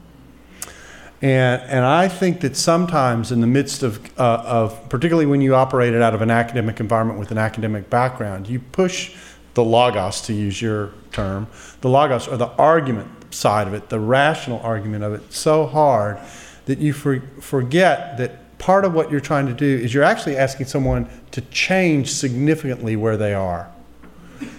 And, 1.22 1.62
and 1.64 1.86
I 1.86 2.08
think 2.08 2.42
that 2.42 2.56
sometimes, 2.56 3.32
in 3.32 3.42
the 3.42 3.48
midst 3.48 3.84
of, 3.84 4.00
uh, 4.18 4.42
of, 4.46 4.90
particularly 4.90 5.26
when 5.26 5.42
you 5.42 5.54
operate 5.54 5.94
it 5.94 6.02
out 6.02 6.14
of 6.14 6.22
an 6.22 6.32
academic 6.32 6.80
environment 6.80 7.20
with 7.20 7.32
an 7.32 7.38
academic 7.38 7.90
background, 7.90 8.48
you 8.48 8.60
push 8.60 9.16
the 9.54 9.64
logos, 9.64 10.22
to 10.22 10.34
use 10.34 10.62
your 10.62 10.92
term, 11.12 11.48
the 11.82 11.90
logos 11.90 12.28
or 12.28 12.38
the 12.38 12.48
argument 12.52 13.34
side 13.34 13.68
of 13.68 13.74
it, 13.74 13.90
the 13.90 14.00
rational 14.00 14.60
argument 14.62 15.04
of 15.04 15.14
it, 15.14 15.34
so 15.34 15.66
hard 15.66 16.18
that 16.66 16.80
you 16.80 16.94
for, 16.94 17.20
forget 17.42 18.18
that 18.18 18.58
part 18.58 18.86
of 18.86 18.94
what 18.94 19.12
you're 19.12 19.20
trying 19.20 19.48
to 19.48 19.54
do 19.54 19.66
is 19.66 19.94
you're 19.94 20.04
actually 20.04 20.38
asking 20.38 20.68
someone 20.68 21.10
to 21.32 21.42
change 21.42 22.12
significantly 22.12 22.96
where 22.96 23.18
they 23.18 23.34
are. 23.34 23.70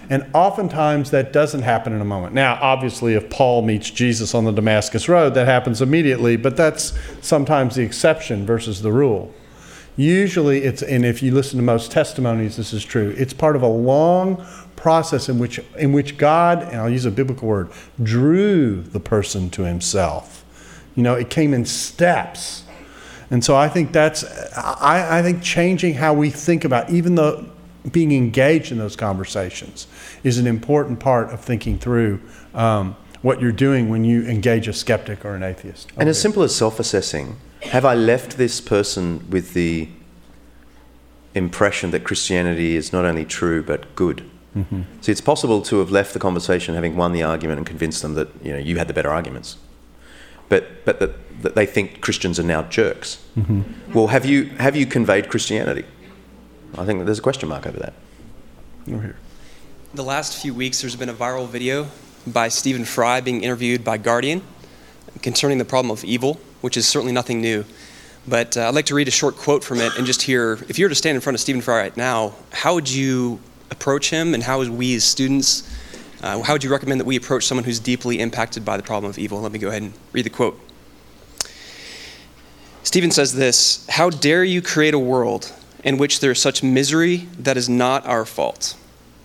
And 0.09 0.29
oftentimes 0.33 1.11
that 1.11 1.33
doesn't 1.33 1.61
happen 1.61 1.93
in 1.93 2.01
a 2.01 2.05
moment. 2.05 2.33
Now, 2.33 2.59
obviously, 2.61 3.13
if 3.13 3.29
Paul 3.29 3.61
meets 3.61 3.89
Jesus 3.89 4.35
on 4.35 4.45
the 4.45 4.51
Damascus 4.51 5.07
Road, 5.07 5.33
that 5.35 5.47
happens 5.47 5.81
immediately, 5.81 6.35
but 6.35 6.57
that's 6.57 6.93
sometimes 7.21 7.75
the 7.75 7.83
exception 7.83 8.45
versus 8.45 8.81
the 8.81 8.91
rule. 8.91 9.33
Usually, 9.97 10.63
it's, 10.63 10.81
and 10.81 11.05
if 11.05 11.21
you 11.21 11.33
listen 11.33 11.57
to 11.57 11.63
most 11.63 11.91
testimonies, 11.91 12.57
this 12.57 12.73
is 12.73 12.83
true, 12.83 13.13
it's 13.17 13.33
part 13.33 13.55
of 13.55 13.61
a 13.61 13.67
long 13.67 14.45
process 14.75 15.29
in 15.29 15.37
which, 15.37 15.59
in 15.77 15.93
which 15.93 16.17
God, 16.17 16.63
and 16.63 16.77
I'll 16.77 16.89
use 16.89 17.05
a 17.05 17.11
biblical 17.11 17.47
word, 17.47 17.69
drew 18.01 18.81
the 18.81 18.99
person 18.99 19.49
to 19.51 19.63
himself. 19.63 20.43
You 20.95 21.03
know, 21.03 21.15
it 21.15 21.29
came 21.29 21.53
in 21.53 21.65
steps. 21.65 22.63
And 23.29 23.43
so 23.43 23.55
I 23.55 23.69
think 23.69 23.91
that's, 23.91 24.23
I, 24.57 25.19
I 25.19 25.21
think 25.21 25.43
changing 25.43 25.93
how 25.93 26.13
we 26.13 26.29
think 26.29 26.65
about 26.65 26.89
even 26.89 27.15
the 27.15 27.47
being 27.89 28.11
engaged 28.11 28.71
in 28.71 28.77
those 28.77 28.95
conversations 28.95 29.87
is 30.23 30.37
an 30.37 30.47
important 30.47 30.99
part 30.99 31.31
of 31.31 31.39
thinking 31.39 31.79
through 31.79 32.21
um, 32.53 32.95
what 33.21 33.41
you're 33.41 33.51
doing 33.51 33.89
when 33.89 34.03
you 34.03 34.25
engage 34.25 34.67
a 34.67 34.73
skeptic 34.73 35.25
or 35.25 35.35
an 35.35 35.43
atheist. 35.43 35.91
And 35.97 36.09
as 36.09 36.19
simple 36.19 36.43
as 36.43 36.55
self 36.55 36.79
assessing, 36.79 37.37
have 37.63 37.85
I 37.85 37.95
left 37.95 38.37
this 38.37 38.61
person 38.61 39.29
with 39.29 39.53
the 39.53 39.89
impression 41.33 41.91
that 41.91 42.03
Christianity 42.03 42.75
is 42.75 42.91
not 42.91 43.05
only 43.05 43.25
true 43.25 43.63
but 43.63 43.95
good? 43.95 44.29
Mm-hmm. 44.55 44.81
See, 44.99 45.11
it's 45.11 45.21
possible 45.21 45.61
to 45.61 45.79
have 45.79 45.91
left 45.91 46.13
the 46.13 46.19
conversation 46.19 46.75
having 46.75 46.97
won 46.97 47.13
the 47.13 47.23
argument 47.23 47.59
and 47.59 47.65
convinced 47.65 48.01
them 48.01 48.15
that 48.15 48.29
you 48.43 48.51
know 48.51 48.59
you 48.59 48.77
had 48.77 48.87
the 48.87 48.93
better 48.93 49.09
arguments, 49.09 49.57
but 50.49 50.83
but 50.83 50.99
that 50.99 51.11
that 51.41 51.55
they 51.55 51.65
think 51.65 52.01
Christians 52.01 52.39
are 52.39 52.43
now 52.43 52.63
jerks. 52.63 53.23
Mm-hmm. 53.37 53.93
Well, 53.93 54.07
have 54.07 54.25
you, 54.25 54.45
have 54.59 54.75
you 54.75 54.85
conveyed 54.85 55.29
Christianity? 55.29 55.85
I 56.77 56.85
think 56.85 57.05
there's 57.05 57.19
a 57.19 57.21
question 57.21 57.49
mark 57.49 57.67
over 57.67 57.79
that. 57.79 57.93
Over 58.87 59.01
here. 59.01 59.15
The 59.93 60.03
last 60.03 60.41
few 60.41 60.53
weeks, 60.53 60.81
there's 60.81 60.95
been 60.95 61.09
a 61.09 61.13
viral 61.13 61.47
video 61.47 61.87
by 62.25 62.47
Stephen 62.47 62.85
Fry 62.85 63.19
being 63.19 63.43
interviewed 63.43 63.83
by 63.83 63.97
Guardian 63.97 64.41
concerning 65.21 65.57
the 65.57 65.65
problem 65.65 65.91
of 65.91 66.05
evil, 66.05 66.39
which 66.61 66.77
is 66.77 66.87
certainly 66.87 67.11
nothing 67.11 67.41
new. 67.41 67.65
But 68.27 68.55
uh, 68.55 68.67
I'd 68.67 68.75
like 68.75 68.85
to 68.85 68.95
read 68.95 69.07
a 69.07 69.11
short 69.11 69.35
quote 69.35 69.63
from 69.63 69.79
it 69.79 69.97
and 69.97 70.05
just 70.05 70.21
hear 70.21 70.53
if 70.69 70.79
you 70.79 70.85
were 70.85 70.89
to 70.89 70.95
stand 70.95 71.15
in 71.15 71.21
front 71.21 71.35
of 71.35 71.41
Stephen 71.41 71.61
Fry 71.61 71.77
right 71.77 71.97
now, 71.97 72.33
how 72.51 72.75
would 72.75 72.89
you 72.89 73.39
approach 73.69 74.09
him 74.09 74.33
and 74.33 74.43
how 74.43 74.59
would 74.59 74.69
we 74.69 74.95
as 74.95 75.03
students, 75.03 75.69
uh, 76.21 76.41
how 76.41 76.53
would 76.53 76.63
you 76.63 76.71
recommend 76.71 77.01
that 77.01 77.05
we 77.05 77.17
approach 77.17 77.45
someone 77.45 77.65
who's 77.65 77.79
deeply 77.79 78.19
impacted 78.19 78.63
by 78.63 78.77
the 78.77 78.83
problem 78.83 79.09
of 79.09 79.17
evil? 79.17 79.41
Let 79.41 79.51
me 79.51 79.59
go 79.59 79.69
ahead 79.69 79.81
and 79.81 79.93
read 80.13 80.25
the 80.25 80.29
quote. 80.29 80.59
Stephen 82.83 83.11
says 83.11 83.33
this 83.33 83.85
How 83.89 84.09
dare 84.09 84.43
you 84.43 84.61
create 84.61 84.93
a 84.93 84.99
world 84.99 85.51
in 85.83 85.97
which 85.97 86.19
there 86.19 86.31
is 86.31 86.39
such 86.39 86.63
misery 86.63 87.27
that 87.37 87.57
is 87.57 87.67
not 87.67 88.05
our 88.05 88.25
fault? 88.25 88.75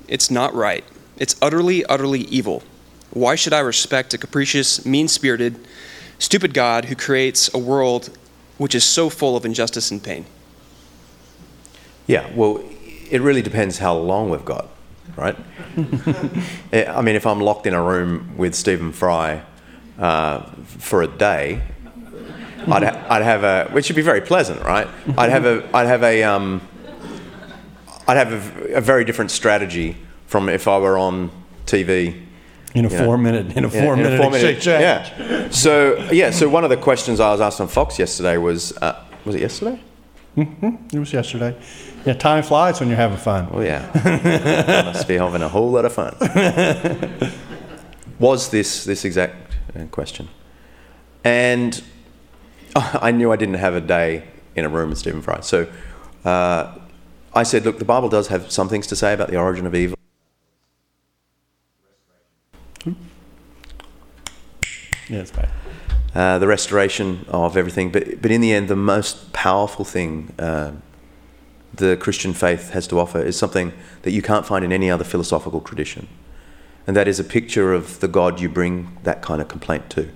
It's 0.08 0.30
not 0.30 0.54
right. 0.54 0.84
It's 1.16 1.36
utterly, 1.40 1.84
utterly 1.86 2.20
evil. 2.22 2.62
Why 3.10 3.34
should 3.34 3.52
I 3.52 3.60
respect 3.60 4.14
a 4.14 4.18
capricious, 4.18 4.84
mean 4.84 5.08
spirited, 5.08 5.58
stupid 6.18 6.54
God 6.54 6.86
who 6.86 6.94
creates 6.94 7.52
a 7.54 7.58
world 7.58 8.16
which 8.58 8.74
is 8.74 8.84
so 8.84 9.10
full 9.10 9.36
of 9.36 9.44
injustice 9.44 9.90
and 9.90 10.02
pain? 10.02 10.26
Yeah, 12.06 12.30
well, 12.34 12.62
it 13.10 13.20
really 13.20 13.42
depends 13.42 13.78
how 13.78 13.96
long 13.96 14.30
we've 14.30 14.44
got, 14.44 14.68
right? 15.16 15.36
I 16.72 17.02
mean, 17.02 17.16
if 17.16 17.26
I'm 17.26 17.40
locked 17.40 17.66
in 17.66 17.74
a 17.74 17.82
room 17.82 18.36
with 18.36 18.54
Stephen 18.54 18.92
Fry 18.92 19.42
uh, 19.98 20.42
for 20.64 21.02
a 21.02 21.08
day, 21.08 21.62
I'd, 22.66 22.82
ha- 22.82 23.06
I'd 23.08 23.22
have 23.22 23.44
a, 23.44 23.70
which 23.72 23.88
would 23.88 23.96
be 23.96 24.02
very 24.02 24.20
pleasant, 24.20 24.62
right? 24.62 24.88
I'd 25.16 25.30
have 25.30 25.44
a, 25.44 25.68
I'd 25.74 25.86
have 25.86 26.02
a, 26.02 26.22
um, 26.24 26.60
I'd 28.08 28.16
have 28.16 28.32
a, 28.32 28.74
a, 28.74 28.80
very 28.80 29.04
different 29.04 29.30
strategy 29.30 29.96
from 30.26 30.48
if 30.48 30.68
I 30.68 30.78
were 30.78 30.98
on 30.98 31.30
TV. 31.66 32.22
In 32.74 32.84
a 32.84 32.90
four 32.90 33.16
know, 33.16 33.18
minute, 33.18 33.56
in 33.56 33.64
a 33.64 33.70
four 33.70 33.94
in, 33.94 34.02
minute, 34.02 34.12
in 34.12 34.18
a 34.18 34.22
four 34.22 34.30
minute 34.30 34.56
exchange. 34.56 34.82
Yeah. 34.82 35.48
So 35.50 35.96
yeah. 36.12 36.30
So 36.30 36.48
one 36.48 36.62
of 36.62 36.70
the 36.70 36.76
questions 36.76 37.20
I 37.20 37.30
was 37.30 37.40
asked 37.40 37.60
on 37.60 37.68
Fox 37.68 37.98
yesterday 37.98 38.36
was, 38.36 38.76
uh, 38.78 39.02
was 39.24 39.34
it 39.34 39.40
yesterday? 39.40 39.80
Mm-hmm. 40.36 40.94
It 40.94 40.98
was 40.98 41.12
yesterday. 41.12 41.56
Yeah, 42.04 42.12
time 42.12 42.42
flies 42.42 42.78
when 42.78 42.88
you're 42.88 42.98
having 42.98 43.16
fun. 43.16 43.48
Oh 43.50 43.60
yeah, 43.60 43.90
must 44.84 45.08
be 45.08 45.16
having 45.16 45.42
a 45.42 45.48
whole 45.48 45.70
lot 45.70 45.84
of 45.84 45.92
fun. 45.92 46.14
was 48.18 48.50
this 48.50 48.84
this 48.84 49.04
exact 49.04 49.56
uh, 49.74 49.86
question? 49.86 50.28
And 51.24 51.82
I 53.00 53.10
knew 53.10 53.32
I 53.32 53.36
didn't 53.36 53.54
have 53.54 53.74
a 53.74 53.80
day 53.80 54.24
in 54.54 54.64
a 54.64 54.68
room 54.68 54.90
with 54.90 54.98
Stephen 54.98 55.22
Fry. 55.22 55.40
So 55.40 55.66
uh, 56.24 56.78
I 57.34 57.42
said, 57.42 57.64
look, 57.64 57.78
the 57.78 57.84
Bible 57.86 58.08
does 58.08 58.28
have 58.28 58.50
some 58.50 58.68
things 58.68 58.86
to 58.88 58.96
say 58.96 59.14
about 59.14 59.30
the 59.30 59.36
origin 59.36 59.66
of 59.66 59.74
evil. 59.74 59.96
Yeah, 65.08 65.20
it's 65.20 65.30
bad. 65.30 65.48
Uh, 66.14 66.38
the 66.38 66.46
restoration 66.46 67.24
of 67.28 67.56
everything. 67.56 67.92
But, 67.92 68.20
but 68.20 68.30
in 68.30 68.40
the 68.40 68.52
end, 68.52 68.68
the 68.68 68.76
most 68.76 69.32
powerful 69.32 69.84
thing 69.84 70.34
uh, 70.38 70.72
the 71.72 71.96
Christian 71.96 72.34
faith 72.34 72.70
has 72.70 72.86
to 72.88 72.98
offer 72.98 73.22
is 73.22 73.38
something 73.38 73.72
that 74.02 74.10
you 74.10 74.20
can't 74.20 74.44
find 74.44 74.64
in 74.64 74.72
any 74.72 74.90
other 74.90 75.04
philosophical 75.04 75.60
tradition. 75.60 76.08
And 76.86 76.96
that 76.96 77.08
is 77.08 77.18
a 77.20 77.24
picture 77.24 77.72
of 77.72 78.00
the 78.00 78.08
God 78.08 78.40
you 78.40 78.48
bring 78.48 78.98
that 79.04 79.22
kind 79.22 79.40
of 79.40 79.48
complaint 79.48 79.88
to. 79.90 80.10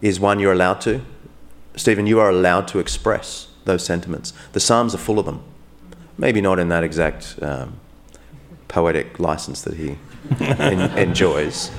Is 0.00 0.18
one 0.18 0.38
you're 0.38 0.52
allowed 0.52 0.80
to, 0.82 1.02
Stephen, 1.78 2.06
you 2.06 2.18
are 2.18 2.28
allowed 2.28 2.66
to 2.68 2.80
express 2.80 3.48
those 3.64 3.84
sentiments. 3.84 4.32
The 4.52 4.60
Psalms 4.60 4.94
are 4.94 4.98
full 4.98 5.18
of 5.18 5.26
them. 5.26 5.42
Maybe 6.18 6.40
not 6.40 6.58
in 6.58 6.68
that 6.70 6.82
exact 6.82 7.38
um, 7.40 7.78
poetic 8.66 9.20
license 9.20 9.62
that 9.62 9.74
he 9.74 9.96
en- 10.40 10.98
enjoys, 10.98 11.70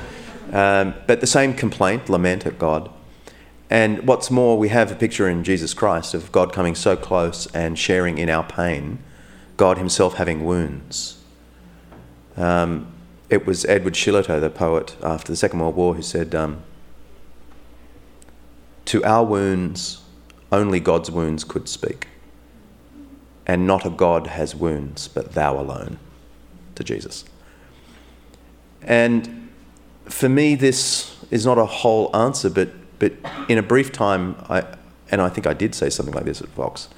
um, 0.53 0.94
but 1.06 1.20
the 1.20 1.27
same 1.27 1.53
complaint, 1.53 2.10
lament 2.10 2.46
at 2.46 2.58
God. 2.58 2.89
And 3.70 4.08
what's 4.08 4.32
more, 4.32 4.58
we 4.58 4.70
have 4.70 4.91
a 4.91 4.96
picture 4.96 5.27
in 5.27 5.44
Jesus 5.44 5.74
Christ 5.74 6.13
of 6.13 6.32
God 6.32 6.53
coming 6.53 6.74
so 6.74 6.96
close 6.96 7.46
and 7.53 7.77
sharing 7.77 8.18
in 8.18 8.29
our 8.29 8.44
pain, 8.44 9.00
God 9.58 9.77
Himself 9.77 10.15
having 10.15 10.46
wounds. 10.46 11.22
Um, 12.38 12.88
it 13.29 13.46
was 13.46 13.65
Edward 13.65 13.94
Shillito, 13.94 14.39
the 14.39 14.50
poet 14.50 14.96
after 15.03 15.32
the 15.32 15.36
Second 15.36 15.60
World 15.60 15.75
War, 15.75 15.94
who 15.94 16.01
said, 16.01 16.34
um, 16.34 16.63
to 18.89 19.03
our 19.03 19.24
wounds, 19.24 20.01
only 20.51 20.79
God's 20.79 21.12
wounds 21.12 21.43
could 21.43 21.69
speak. 21.69 22.08
And 23.46 23.67
not 23.67 23.86
a 23.86 23.91
God 23.91 24.25
has 24.25 24.55
wounds, 24.55 25.08
but 25.08 25.34
thou 25.34 25.60
alone, 25.60 26.00
to 26.74 26.84
Jesus. 26.84 27.24
And 28.81 29.51
for 30.05 30.27
me, 30.27 30.55
this 30.55 31.15
is 31.29 31.46
not 31.46 31.60
a 31.60 31.67
whole 31.67 32.15
answer, 32.15 32.50
but, 32.50 32.69
but 32.98 33.13
in 33.48 33.60
a 33.60 33.62
brief 33.62 33.91
time, 33.91 34.36
I, 34.50 34.65
and 35.12 35.22
I 35.22 35.29
think 35.29 35.46
I 35.46 35.53
did 35.53 35.75
say 35.75 35.91
something 35.91 36.15
like 36.15 36.25
this 36.25 36.41
at 36.41 36.50
Fox. 36.50 36.89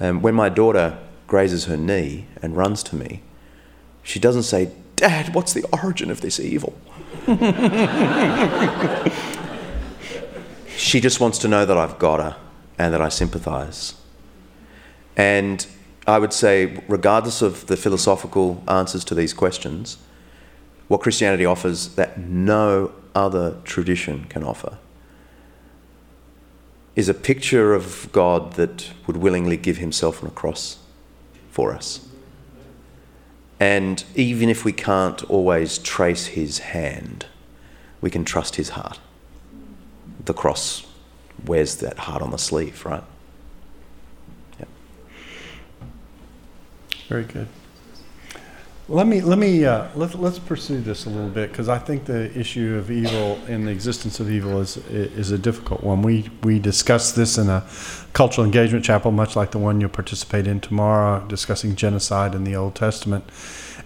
Um, 0.00 0.22
when 0.22 0.34
my 0.34 0.48
daughter 0.48 0.98
grazes 1.28 1.66
her 1.66 1.76
knee 1.76 2.26
and 2.42 2.56
runs 2.56 2.82
to 2.84 2.96
me, 2.96 3.22
she 4.02 4.18
doesn't 4.18 4.42
say, 4.42 4.72
Dad, 4.96 5.32
what's 5.32 5.52
the 5.52 5.64
origin 5.72 6.10
of 6.10 6.22
this 6.22 6.40
evil? 6.40 6.76
She 10.80 10.98
just 10.98 11.20
wants 11.20 11.36
to 11.40 11.48
know 11.48 11.66
that 11.66 11.76
I've 11.76 11.98
got 11.98 12.20
her 12.20 12.36
and 12.78 12.94
that 12.94 13.02
I 13.02 13.10
sympathize. 13.10 13.96
And 15.14 15.66
I 16.06 16.18
would 16.18 16.32
say, 16.32 16.82
regardless 16.88 17.42
of 17.42 17.66
the 17.66 17.76
philosophical 17.76 18.64
answers 18.66 19.04
to 19.04 19.14
these 19.14 19.34
questions, 19.34 19.98
what 20.88 21.02
Christianity 21.02 21.44
offers 21.44 21.96
that 21.96 22.18
no 22.18 22.92
other 23.14 23.58
tradition 23.64 24.24
can 24.24 24.42
offer 24.42 24.78
is 26.96 27.10
a 27.10 27.14
picture 27.14 27.74
of 27.74 28.08
God 28.12 28.54
that 28.54 28.90
would 29.06 29.18
willingly 29.18 29.58
give 29.58 29.76
himself 29.76 30.22
on 30.22 30.30
a 30.30 30.32
cross 30.32 30.78
for 31.50 31.74
us. 31.74 32.08
And 33.60 34.02
even 34.14 34.48
if 34.48 34.64
we 34.64 34.72
can't 34.72 35.22
always 35.24 35.76
trace 35.76 36.28
his 36.28 36.60
hand, 36.60 37.26
we 38.00 38.08
can 38.08 38.24
trust 38.24 38.56
his 38.56 38.70
heart. 38.70 38.98
The 40.24 40.34
cross 40.34 40.86
wears 41.46 41.76
that 41.76 41.98
heart 41.98 42.22
on 42.22 42.30
the 42.30 42.38
sleeve, 42.38 42.84
right? 42.84 43.04
Yeah. 44.58 44.66
Very 47.08 47.24
good. 47.24 47.48
Let 48.90 49.06
me 49.06 49.20
let 49.20 49.38
me 49.38 49.64
uh, 49.64 49.86
let, 49.94 50.16
let's 50.16 50.40
pursue 50.40 50.80
this 50.80 51.06
a 51.06 51.10
little 51.10 51.28
bit 51.28 51.52
because 51.52 51.68
I 51.68 51.78
think 51.78 52.06
the 52.06 52.36
issue 52.36 52.74
of 52.74 52.90
evil 52.90 53.38
and 53.46 53.64
the 53.64 53.70
existence 53.70 54.18
of 54.18 54.28
evil 54.28 54.60
is 54.60 54.78
is 54.88 55.30
a 55.30 55.38
difficult 55.38 55.84
one. 55.84 56.02
We 56.02 56.28
we 56.42 56.58
discussed 56.58 57.14
this 57.14 57.38
in 57.38 57.48
a 57.48 57.64
cultural 58.14 58.44
engagement 58.44 58.84
chapel, 58.84 59.12
much 59.12 59.36
like 59.36 59.52
the 59.52 59.60
one 59.60 59.80
you'll 59.80 59.90
participate 59.90 60.48
in 60.48 60.58
tomorrow, 60.58 61.24
discussing 61.28 61.76
genocide 61.76 62.34
in 62.34 62.42
the 62.42 62.56
Old 62.56 62.74
Testament, 62.74 63.30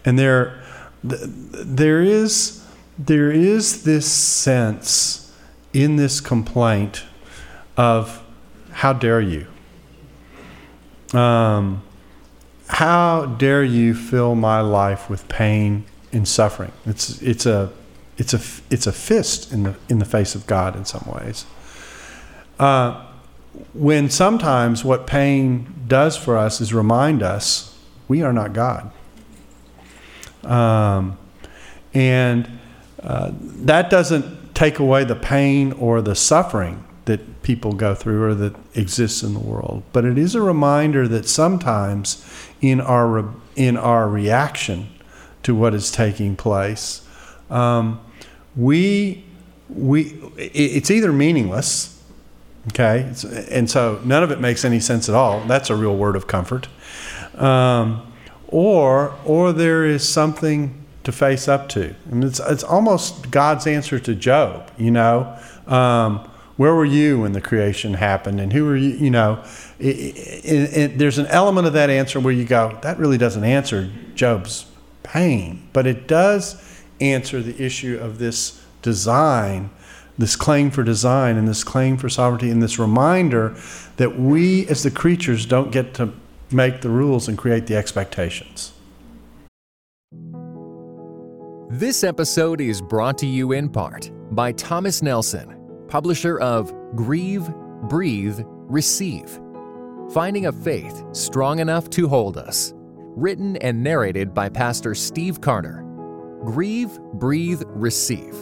and 0.07 0.19
there 0.19 0.63
there 1.03 2.01
is 2.01 2.65
there 2.97 3.31
is 3.31 3.83
this 3.83 4.11
sense 4.11 5.24
in 5.75 5.97
this 5.97 6.21
complaint 6.21 7.05
of 7.77 8.23
how 8.71 8.93
dare 8.93 9.21
you. 9.21 9.47
Um, 11.13 11.83
how 12.69 13.27
dare 13.27 13.63
you 13.63 13.95
fill 13.95 14.35
my 14.35 14.61
life 14.61 15.11
with 15.11 15.29
pain 15.29 15.85
and 16.13 16.27
suffering? 16.27 16.73
It's 16.87 17.21
it's 17.21 17.45
a 17.45 17.73
it's 18.17 18.33
a 18.33 18.41
it's 18.71 18.87
a 18.87 18.93
fist 18.93 19.53
in 19.53 19.65
the 19.65 19.77
in 19.89 19.99
the 19.99 20.05
face 20.05 20.35
of 20.35 20.47
God 20.47 20.75
in 20.77 20.85
some 20.85 21.07
ways. 21.13 21.45
Uh, 22.59 23.07
when 23.73 24.09
sometimes 24.09 24.85
what 24.85 25.07
pain 25.07 25.73
does 25.87 26.17
for 26.17 26.37
us 26.37 26.61
is 26.61 26.73
remind 26.73 27.23
us 27.23 27.77
we 28.09 28.23
are 28.23 28.33
not 28.33 28.53
God, 28.53 28.91
um, 30.43 31.19
and 31.93 32.59
uh, 33.03 33.33
that 33.41 33.91
doesn't 33.91 34.44
take 34.55 34.79
away 34.79 35.05
the 35.05 35.17
pain 35.17 35.73
or 35.73 36.01
the 36.01 36.15
suffering 36.15 36.85
that 37.05 37.43
people 37.43 37.73
go 37.73 37.95
through 37.95 38.23
or 38.23 38.35
that 38.35 38.57
exists 38.75 39.23
in 39.23 39.35
the 39.35 39.41
world. 39.41 39.83
But 39.93 40.05
it 40.05 40.17
is 40.17 40.35
a 40.35 40.41
reminder 40.41 41.07
that 41.09 41.29
sometimes 41.29 42.25
in 42.61 42.81
our 42.81 43.07
re- 43.07 43.33
in 43.57 43.77
our 43.77 44.09
reaction 44.09 44.89
to 45.43 45.55
what 45.55 45.75
is 45.75 45.91
taking 45.93 46.37
place, 46.37 47.07
um, 47.51 48.01
we 48.57 49.25
we 49.69 50.19
it's 50.37 50.91
either 50.91 51.13
meaningless, 51.13 52.03
okay, 52.69 53.01
it's, 53.01 53.25
and 53.25 53.69
so 53.71 54.01
none 54.05 54.23
of 54.23 54.31
it 54.31 54.41
makes 54.41 54.65
any 54.65 54.81
sense 54.81 55.09
at 55.09 55.15
all. 55.15 55.41
That's 55.41 55.69
a 55.71 55.77
real 55.77 55.97
word 55.97 56.17
of 56.17 56.27
comfort, 56.27 56.69
um, 57.35 58.11
or 58.49 59.15
or 59.27 59.53
there 59.53 59.85
is 59.85 60.09
something 60.09 60.84
to 61.05 61.13
face 61.13 61.49
up 61.49 61.69
to, 61.71 61.95
and 62.11 62.25
it's 62.25 62.41
it's 62.41 62.65
almost 62.65 63.31
God's 63.31 63.67
answer 63.67 63.99
to 63.99 64.15
Job. 64.15 64.71
You 64.77 64.91
know. 64.91 65.39
Um, 65.67 66.29
where 66.57 66.75
were 66.75 66.85
you 66.85 67.23
when 67.23 67.33
the 67.33 67.41
creation 67.41 67.95
happened? 67.95 68.41
And 68.41 68.53
who 68.53 68.65
were 68.65 68.77
you? 68.77 68.91
You 68.91 69.11
know, 69.11 69.43
it, 69.79 69.97
it, 69.97 70.77
it, 70.77 70.99
there's 70.99 71.19
an 71.19 71.27
element 71.27 71.67
of 71.67 71.73
that 71.73 71.91
answer 71.91 72.21
where 72.21 72.33
you 72.33 72.45
go, 72.45 72.79
that 72.83 72.99
really 72.99 73.19
doesn't 73.19 73.43
answer 73.43 73.91
Job's 74.15 74.67
pain, 75.03 75.69
but 75.73 75.87
it 75.87 76.07
does 76.07 76.83
answer 77.01 77.43
the 77.43 77.61
issue 77.63 77.99
of 78.01 78.19
this 78.19 78.65
design, 78.83 79.71
this 80.17 80.37
claim 80.37 80.71
for 80.71 80.83
design, 80.83 81.37
and 81.37 81.49
this 81.49 81.65
claim 81.65 81.97
for 81.97 82.09
sovereignty, 82.09 82.51
and 82.51 82.63
this 82.63 82.79
reminder 82.79 83.57
that 83.97 84.19
we 84.19 84.67
as 84.69 84.83
the 84.83 84.91
creatures 84.91 85.47
don't 85.47 85.73
get 85.73 85.95
to 85.95 86.13
make 86.53 86.83
the 86.83 86.89
rules 86.89 87.27
and 87.27 87.37
create 87.37 87.67
the 87.67 87.77
expectations. 87.77 88.74
This 91.77 92.05
episode 92.05 92.61
is 92.61 92.81
brought 92.81 93.19
to 93.19 93.27
you 93.27 93.51
in 93.51 93.69
part 93.69 94.13
by 94.33 94.53
Thomas 94.53 95.03
Nelson 95.03 95.85
publisher 95.89 96.39
of 96.39 96.73
Grieve, 96.95 97.53
Breathe, 97.89 98.39
Receive 98.47 99.41
Finding 100.13 100.47
a 100.47 100.53
Faith 100.53 101.03
Strong 101.11 101.59
Enough 101.59 101.91
to 101.91 102.07
Hold 102.07 102.37
Us. 102.37 102.75
Written 103.17 103.57
and 103.57 103.83
narrated 103.83 104.33
by 104.33 104.49
Pastor 104.51 104.95
Steve 104.95 105.41
Carter. 105.41 105.85
Grieve, 106.45 106.97
Breathe, 107.15 107.65
Receive. 107.71 108.37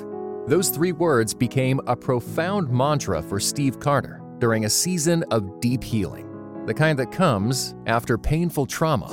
Those 0.47 0.69
three 0.69 0.93
words 0.93 1.33
became 1.33 1.81
a 1.87 1.97
profound 1.97 2.69
mantra 2.69 3.23
for 3.23 3.41
Steve 3.41 3.81
Carter 3.81 4.21
during 4.41 4.67
a 4.67 4.71
season 4.71 5.25
of 5.31 5.59
deep 5.59 5.83
healing, 5.83 6.29
the 6.67 6.75
kind 6.75 6.99
that 6.99 7.11
comes 7.11 7.75
after 7.87 8.19
painful 8.19 8.67
trauma. 8.67 9.09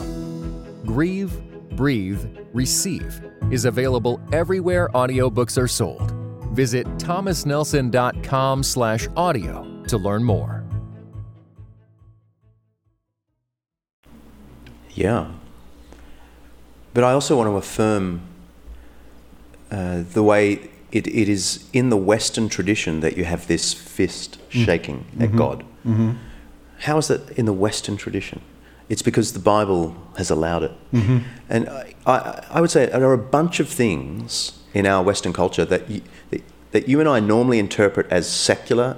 Grieve, 0.86 1.32
Breathe, 1.72 2.26
Receive 2.54 3.22
is 3.52 3.66
available 3.66 4.22
everywhere 4.32 4.90
audiobooks 4.90 5.58
are 5.62 5.68
sold 5.68 6.14
Visit 6.52 6.88
thomasnelson.com 6.98 8.64
slash 8.64 9.08
audio 9.16 9.84
to 9.88 9.98
learn 9.98 10.24
more. 10.24 10.64
Yeah. 14.92 15.32
But 16.94 17.04
I 17.04 17.12
also 17.12 17.38
want 17.38 17.48
to 17.48 17.56
affirm 17.56 18.22
uh, 19.72 20.04
the 20.12 20.24
way 20.24 20.70
it, 20.92 21.08
it 21.08 21.30
is 21.30 21.70
in 21.72 21.90
the 21.90 21.98
Western 21.98 22.50
tradition 22.50 23.00
that 23.02 23.16
you 23.16 23.24
have 23.26 23.48
this 23.48 23.74
fist 23.74 24.40
mm. 24.50 24.66
shaking 24.66 25.06
mm-hmm. 25.12 25.24
at 25.24 25.36
God. 25.36 25.60
Mm-hmm. 25.86 26.14
How 26.80 26.98
is 26.98 27.10
that 27.10 27.30
in 27.32 27.46
the 27.46 27.54
Western 27.54 27.96
tradition? 27.96 28.42
It's 28.90 29.04
because 29.04 29.34
the 29.34 29.40
Bible 29.40 29.96
has 30.18 30.30
allowed 30.32 30.64
it. 30.64 30.72
Mm-hmm. 30.92 31.20
And 31.48 31.70
I, 31.70 31.94
I, 32.06 32.46
I, 32.50 32.62
would 32.62 32.72
say 32.72 32.88
there 32.88 33.08
are 33.08 33.14
a 33.14 33.18
bunch 33.18 33.60
of 33.60 33.70
things 33.70 34.60
in 34.74 34.88
our 34.88 35.04
Western 35.04 35.32
culture 35.32 35.64
that 35.66 35.90
you, 35.90 36.02
that 36.72 36.88
you 36.88 37.00
and 37.00 37.08
I 37.08 37.20
normally 37.20 37.60
interpret 37.60 38.08
as 38.12 38.28
secular 38.28 38.98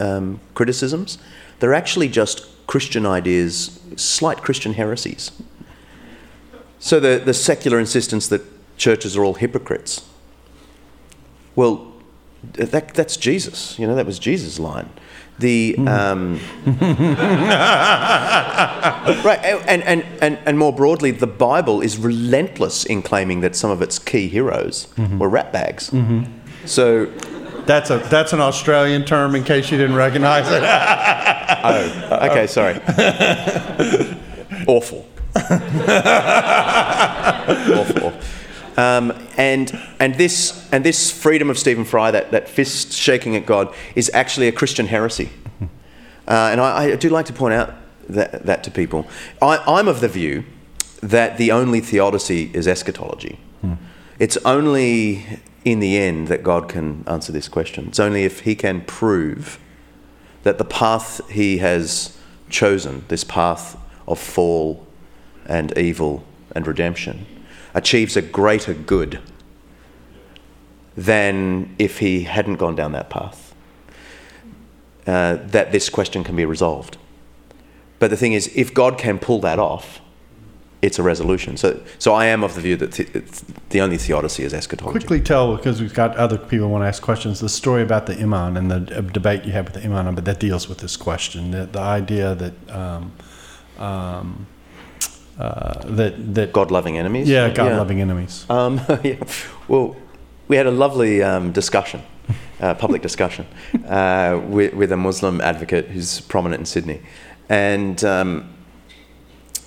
um, 0.00 0.40
criticisms, 0.54 1.18
they're 1.60 1.74
actually 1.74 2.08
just 2.08 2.46
Christian 2.66 3.06
ideas, 3.06 3.80
slight 3.96 4.38
Christian 4.38 4.74
heresies. 4.74 5.30
So 6.78 7.00
the, 7.00 7.22
the 7.24 7.34
secular 7.34 7.78
insistence 7.78 8.28
that 8.28 8.42
churches 8.76 9.16
are 9.16 9.24
all 9.24 9.34
hypocrites. 9.34 10.04
Well, 11.56 11.92
that, 12.52 12.94
that's 12.94 13.16
Jesus. 13.16 13.78
You 13.78 13.86
know, 13.86 13.94
that 13.94 14.06
was 14.06 14.18
Jesus' 14.18 14.58
line. 14.58 14.90
The 15.38 15.74
hmm. 15.76 15.88
um, 15.88 16.40
right, 19.24 19.40
and, 19.66 19.82
and, 19.82 20.06
and, 20.22 20.38
and 20.46 20.58
more 20.58 20.72
broadly, 20.72 21.10
the 21.10 21.26
Bible 21.26 21.80
is 21.80 21.98
relentless 21.98 22.84
in 22.84 23.02
claiming 23.02 23.40
that 23.40 23.56
some 23.56 23.70
of 23.70 23.82
its 23.82 23.98
key 23.98 24.28
heroes 24.28 24.86
mm-hmm. 24.94 25.18
were 25.18 25.28
ratbags. 25.28 25.90
Mm-hmm. 25.90 26.24
So 26.66 27.06
that's 27.66 27.90
a 27.90 27.98
that's 27.98 28.32
an 28.32 28.40
Australian 28.40 29.04
term 29.04 29.34
in 29.34 29.44
case 29.44 29.70
you 29.70 29.78
didn't 29.78 29.96
recognize 29.96 30.46
it. 30.48 30.62
oh, 30.64 32.28
okay, 32.30 32.46
sorry. 32.46 32.74
Awful. 34.66 35.06
Awful. 37.76 38.03
Um, 38.76 39.12
and 39.36 39.78
and 40.00 40.16
this 40.16 40.68
and 40.72 40.84
this 40.84 41.10
freedom 41.10 41.48
of 41.48 41.58
Stephen 41.58 41.84
Fry, 41.84 42.10
that, 42.10 42.32
that 42.32 42.48
fist 42.48 42.92
shaking 42.92 43.36
at 43.36 43.46
God, 43.46 43.72
is 43.94 44.10
actually 44.12 44.48
a 44.48 44.52
Christian 44.52 44.86
heresy. 44.86 45.30
Uh, 46.26 46.48
and 46.52 46.60
I, 46.60 46.84
I, 46.84 46.96
do 46.96 47.10
like 47.10 47.26
to 47.26 47.32
point 47.32 47.52
out 47.52 47.74
that, 48.08 48.46
that 48.46 48.64
to 48.64 48.70
people. 48.70 49.06
I, 49.42 49.62
I'm 49.66 49.88
of 49.88 50.00
the 50.00 50.08
view 50.08 50.44
that 51.02 51.36
the 51.36 51.52
only 51.52 51.80
theodicy 51.80 52.50
is 52.54 52.66
eschatology. 52.66 53.38
Hmm. 53.60 53.74
It's 54.18 54.38
only 54.38 55.40
in 55.64 55.80
the 55.80 55.98
end 55.98 56.28
that 56.28 56.42
God 56.42 56.68
can 56.68 57.04
answer 57.06 57.30
this 57.30 57.48
question. 57.48 57.88
It's 57.88 58.00
only 58.00 58.24
if 58.24 58.40
He 58.40 58.54
can 58.54 58.82
prove 58.82 59.58
that 60.44 60.56
the 60.56 60.64
path 60.64 61.20
He 61.28 61.58
has 61.58 62.16
chosen, 62.48 63.04
this 63.08 63.24
path 63.24 63.78
of 64.08 64.18
fall 64.18 64.86
and 65.44 65.76
evil 65.76 66.24
and 66.54 66.66
redemption, 66.66 67.26
achieves 67.74 68.16
a 68.16 68.22
greater 68.22 68.72
good 68.72 69.20
than 70.96 71.74
if 71.78 71.98
He 71.98 72.22
hadn't 72.22 72.56
gone 72.56 72.76
down 72.76 72.92
that 72.92 73.10
path, 73.10 73.54
uh, 75.06 75.36
that 75.42 75.72
this 75.72 75.90
question 75.90 76.24
can 76.24 76.36
be 76.36 76.44
resolved. 76.44 76.96
But 77.98 78.10
the 78.10 78.16
thing 78.16 78.32
is, 78.32 78.50
if 78.54 78.72
God 78.72 78.98
can 78.98 79.18
pull 79.18 79.40
that 79.40 79.58
off, 79.58 80.00
it's 80.82 80.98
a 80.98 81.02
resolution. 81.02 81.56
So, 81.56 81.80
so 81.98 82.12
I 82.12 82.26
am 82.26 82.44
of 82.44 82.54
the 82.54 82.60
view 82.60 82.76
that 82.76 82.92
the, 82.92 83.24
the 83.70 83.80
only 83.80 83.96
theodicy 83.96 84.44
is 84.44 84.52
eschatology. 84.52 84.98
Quickly 84.98 85.20
tell, 85.20 85.56
because 85.56 85.80
we've 85.80 85.94
got 85.94 86.14
other 86.16 86.36
people 86.36 86.68
want 86.68 86.82
to 86.82 86.88
ask 86.88 87.02
questions, 87.02 87.40
the 87.40 87.48
story 87.48 87.82
about 87.82 88.06
the 88.06 88.18
imam 88.20 88.56
and 88.56 88.70
the 88.70 88.98
uh, 88.98 89.00
debate 89.00 89.44
you 89.44 89.52
had 89.52 89.64
with 89.64 89.74
the 89.74 89.84
imam, 89.84 90.14
but 90.14 90.26
that 90.26 90.38
deals 90.38 90.68
with 90.68 90.78
this 90.78 90.96
question. 90.96 91.50
The, 91.50 91.66
the 91.66 91.80
idea 91.80 92.34
that. 92.34 92.70
Um, 92.70 93.12
um, 93.78 94.46
uh, 95.38 95.80
that 95.84 96.34
that 96.34 96.52
God 96.52 96.70
loving 96.70 96.98
enemies. 96.98 97.28
Yeah, 97.28 97.50
God 97.50 97.72
loving 97.72 98.00
enemies. 98.00 98.46
Um, 98.48 98.80
yeah. 99.02 99.16
Well, 99.68 99.96
we 100.48 100.56
had 100.56 100.66
a 100.66 100.70
lovely 100.70 101.22
um, 101.22 101.52
discussion, 101.52 102.02
uh, 102.60 102.74
public 102.74 103.02
discussion, 103.02 103.46
uh, 103.86 104.40
with, 104.46 104.74
with, 104.74 104.92
a 104.92 104.96
Muslim 104.96 105.40
advocate 105.40 105.86
who's 105.86 106.20
prominent 106.20 106.60
in 106.60 106.66
Sydney, 106.66 107.00
and 107.48 108.04
um, 108.04 108.52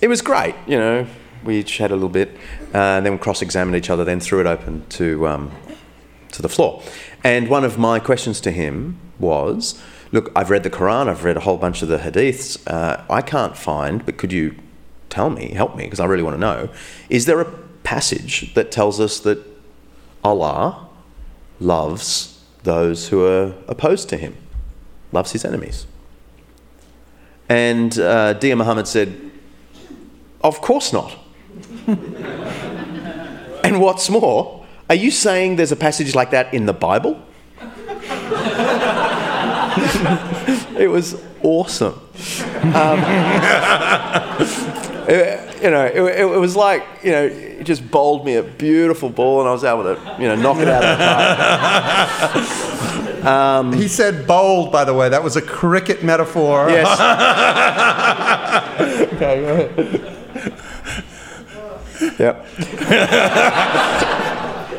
it 0.00 0.08
was 0.08 0.22
great. 0.22 0.54
You 0.66 0.78
know, 0.78 1.06
we 1.44 1.58
each 1.58 1.78
had 1.78 1.90
a 1.90 1.94
little 1.94 2.08
bit, 2.08 2.36
uh, 2.72 3.00
then 3.00 3.12
we 3.12 3.18
cross-examined 3.18 3.76
each 3.76 3.90
other, 3.90 4.04
then 4.04 4.20
threw 4.20 4.40
it 4.40 4.46
open 4.46 4.86
to 4.90 5.28
um, 5.28 5.50
to 6.32 6.42
the 6.42 6.48
floor. 6.48 6.82
And 7.24 7.48
one 7.48 7.64
of 7.64 7.78
my 7.78 7.98
questions 7.98 8.40
to 8.42 8.50
him 8.50 8.98
was, 9.18 9.82
"Look, 10.12 10.30
I've 10.34 10.48
read 10.48 10.62
the 10.62 10.70
Quran, 10.70 11.08
I've 11.08 11.24
read 11.24 11.36
a 11.36 11.40
whole 11.40 11.58
bunch 11.58 11.82
of 11.82 11.88
the 11.88 11.98
Hadiths. 11.98 12.56
Uh, 12.66 13.04
I 13.10 13.20
can't 13.20 13.56
find, 13.56 14.06
but 14.06 14.16
could 14.16 14.32
you 14.32 14.54
tell 15.10 15.30
me, 15.30 15.48
help 15.48 15.76
me, 15.76 15.84
because 15.84 16.00
I 16.00 16.06
really 16.06 16.22
want 16.22 16.34
to 16.34 16.40
know, 16.40 16.68
is 17.08 17.26
there 17.26 17.40
a 17.40 17.50
passage 17.82 18.52
that 18.54 18.70
tells 18.70 19.00
us 19.00 19.20
that 19.20 19.38
Allah 20.22 20.88
loves 21.60 22.40
those 22.62 23.08
who 23.08 23.24
are 23.24 23.54
opposed 23.66 24.08
to 24.10 24.16
Him, 24.16 24.36
loves 25.12 25.32
His 25.32 25.44
enemies?" 25.44 25.86
And 27.48 27.98
uh, 27.98 28.34
Diaa 28.34 28.58
Mohamed 28.58 28.86
said, 28.86 29.28
of 30.42 30.60
course 30.60 30.92
not. 30.92 31.16
and 31.86 33.80
what's 33.80 34.10
more, 34.10 34.66
are 34.88 34.94
you 34.94 35.10
saying 35.10 35.56
there's 35.56 35.72
a 35.72 35.76
passage 35.76 36.14
like 36.14 36.30
that 36.30 36.54
in 36.54 36.66
the 36.66 36.72
Bible? 36.72 37.20
it 40.78 40.88
was 40.88 41.20
awesome. 41.42 42.00
Um, 42.74 43.00
it, 45.08 45.62
you 45.62 45.70
know, 45.70 45.84
it, 45.84 46.20
it, 46.20 46.24
was 46.24 46.54
like, 46.54 46.84
you 47.02 47.12
know, 47.12 47.24
it 47.24 47.64
just 47.64 47.90
bowled 47.90 48.24
me 48.24 48.34
a 48.34 48.42
beautiful 48.42 49.08
ball 49.08 49.40
and 49.40 49.48
I 49.48 49.52
was 49.52 49.64
able 49.64 49.82
to, 49.82 50.16
you 50.20 50.28
know, 50.28 50.36
knock 50.36 50.58
it 50.58 50.68
out 50.68 50.84
of 50.84 50.98
the 50.98 51.04
park. 52.42 52.74
Um, 53.18 53.72
he 53.72 53.88
said 53.88 54.28
bowled, 54.28 54.70
by 54.70 54.84
the 54.84 54.94
way. 54.94 55.08
That 55.08 55.24
was 55.24 55.34
a 55.34 55.42
cricket 55.42 56.04
metaphor. 56.04 56.70
Yes. 56.70 56.86
okay, 59.14 59.40
go 59.40 59.54
ahead. 59.54 60.14
Yep. 62.16 62.46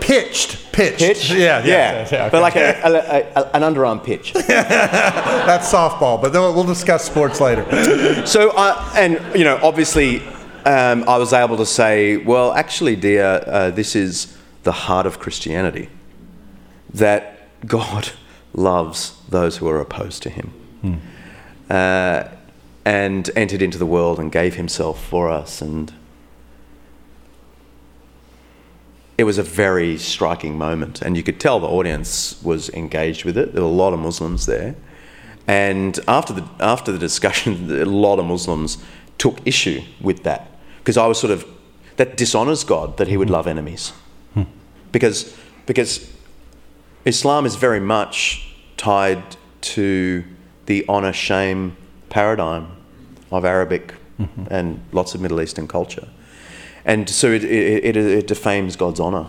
Pitched. 0.10 0.72
Pitched. 0.72 0.98
Pitch? 0.98 1.30
Yeah, 1.30 1.38
yeah. 1.38 1.38
yeah. 1.38 1.63
yeah, 1.65 2.08
yeah 2.12 2.26
okay. 2.26 2.30
But 2.32 2.41
like 2.41 2.56
a, 2.56 2.82
a, 2.84 3.41
a, 3.41 3.56
an 3.56 3.62
underarm 3.62 4.04
pitch. 4.04 4.34
That's 4.48 5.72
softball, 5.72 6.19
but 6.19 6.34
we'll 6.34 6.63
discuss 6.63 7.04
sports 7.06 7.39
later. 7.39 8.26
So, 8.26 8.50
uh, 8.50 8.91
and, 8.95 9.22
you 9.38 9.43
know, 9.43 9.60
obviously, 9.62 10.22
um, 10.65 11.08
I 11.08 11.17
was 11.17 11.32
able 11.32 11.58
to 11.58 11.65
say, 11.65 12.17
well, 12.17 12.54
actually, 12.54 12.98
Diaa, 12.98 13.48
uh, 13.48 13.69
this 13.69 13.95
is 13.95 14.36
the 14.63 14.72
heart 14.72 15.06
of 15.06 15.19
Christianity. 15.19 15.89
That 16.91 17.48
God 17.67 18.10
loves 18.54 19.15
those 19.30 19.58
who 19.58 19.67
are 19.67 19.80
opposed 19.80 20.24
to 20.24 20.32
him. 20.32 20.48
Hmm. 20.82 20.95
Uh, 21.69 22.24
and 22.84 23.30
entered 23.36 23.62
into 23.62 23.78
the 23.78 23.86
world 23.86 24.19
and 24.19 24.32
gave 24.32 24.56
himself 24.56 25.06
for 25.06 25.30
us 25.30 25.62
and 25.62 25.93
it 29.20 29.26
was 29.26 29.38
a 29.38 29.44
very 29.44 29.98
striking 29.98 30.58
moment, 30.58 31.02
and 31.02 31.18
you 31.18 31.24
could 31.24 31.42
tell 31.42 31.60
the 31.60 31.68
audience 31.68 32.42
was 32.42 32.70
engaged 32.70 33.26
with 33.26 33.38
it. 33.38 33.52
There 33.52 33.62
were 33.62 33.68
a 33.68 33.72
lot 33.84 33.92
of 33.92 34.00
Muslims 34.00 34.46
there, 34.46 34.78
and 35.46 36.00
after 36.08 36.32
the 36.32 36.48
after 36.62 36.94
the 36.94 36.98
discussion, 36.98 37.70
a 37.82 37.84
lot 37.84 38.20
of 38.20 38.26
Muslims 38.26 38.78
took 39.18 39.46
issue 39.46 39.82
with 40.00 40.24
that 40.24 40.48
because 40.78 40.96
I 40.96 41.06
was 41.06 41.20
sort 41.20 41.32
of 41.32 41.46
that 41.98 42.16
dishonors 42.16 42.64
God 42.64 42.96
that 42.96 43.10
He 43.10 43.18
would 43.18 43.30
love 43.30 43.46
enemies, 43.46 43.92
hmm. 44.36 44.44
because 44.94 45.36
because 45.66 46.10
Islam 47.04 47.46
is 47.46 47.56
very 47.58 47.82
much 47.82 48.56
tied 48.78 49.22
to 49.76 50.24
the 50.68 50.86
honor 50.88 51.12
shame 51.12 51.76
paradigm 52.08 52.72
of 53.32 53.44
Arabic 53.44 53.96
mm-hmm. 54.18 54.46
and 54.50 54.80
lots 54.94 55.14
of 55.14 55.20
Middle 55.20 55.42
Eastern 55.42 55.68
culture 55.68 56.08
and 56.89 57.08
so 57.08 57.32
it, 57.32 57.43
it, 57.43 57.95
it, 57.95 57.97
it 57.97 58.25
defames 58.25 58.75
God's 58.75 58.99
honor. 58.99 59.28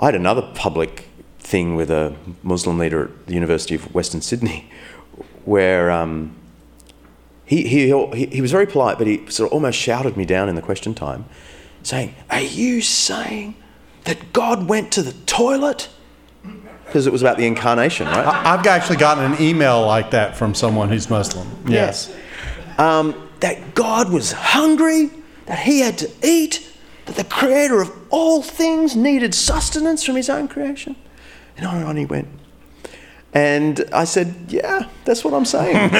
I 0.00 0.06
had 0.06 0.16
another 0.16 0.42
public 0.56 1.06
thing 1.38 1.76
with 1.76 1.88
a 1.88 2.16
Muslim 2.42 2.78
leader 2.78 3.04
at 3.04 3.26
the 3.28 3.34
University 3.34 3.76
of 3.76 3.94
Western 3.94 4.20
Sydney 4.20 4.68
where 5.44 5.92
um, 5.92 6.34
he, 7.44 7.68
he, 7.68 8.26
he 8.26 8.40
was 8.40 8.50
very 8.50 8.66
polite, 8.66 8.98
but 8.98 9.06
he 9.06 9.18
sort 9.30 9.48
of 9.48 9.52
almost 9.52 9.78
shouted 9.78 10.16
me 10.16 10.24
down 10.24 10.48
in 10.48 10.56
the 10.56 10.62
question 10.62 10.94
time, 10.94 11.26
saying, 11.84 12.12
Are 12.28 12.40
you 12.40 12.80
saying 12.80 13.54
that 14.02 14.32
God 14.32 14.68
went 14.68 14.90
to 14.94 15.02
the 15.02 15.12
toilet? 15.26 15.88
Because 16.86 17.06
it 17.06 17.12
was 17.12 17.22
about 17.22 17.36
the 17.36 17.46
incarnation, 17.46 18.08
right? 18.08 18.26
I've 18.26 18.66
actually 18.66 18.96
gotten 18.96 19.32
an 19.32 19.40
email 19.40 19.86
like 19.86 20.10
that 20.10 20.36
from 20.36 20.56
someone 20.56 20.88
who's 20.88 21.08
Muslim. 21.08 21.48
Yes. 21.68 22.08
yes. 22.10 22.80
Um, 22.80 23.30
that 23.38 23.76
God 23.76 24.10
was 24.10 24.32
hungry 24.32 25.10
that 25.46 25.60
he 25.60 25.80
had 25.80 25.98
to 25.98 26.10
eat, 26.22 26.70
that 27.06 27.16
the 27.16 27.24
creator 27.24 27.80
of 27.80 27.90
all 28.10 28.42
things 28.42 28.96
needed 28.96 29.34
sustenance 29.34 30.04
from 30.04 30.16
his 30.16 30.30
own 30.30 30.48
creation. 30.48 30.96
And 31.56 31.66
on 31.66 31.76
and 31.76 31.84
on 31.84 31.96
he 31.96 32.06
went. 32.06 32.28
And 33.32 33.84
I 33.92 34.04
said, 34.04 34.34
Yeah, 34.48 34.88
that's 35.04 35.24
what 35.24 35.34
I'm 35.34 35.44
saying. 35.44 35.74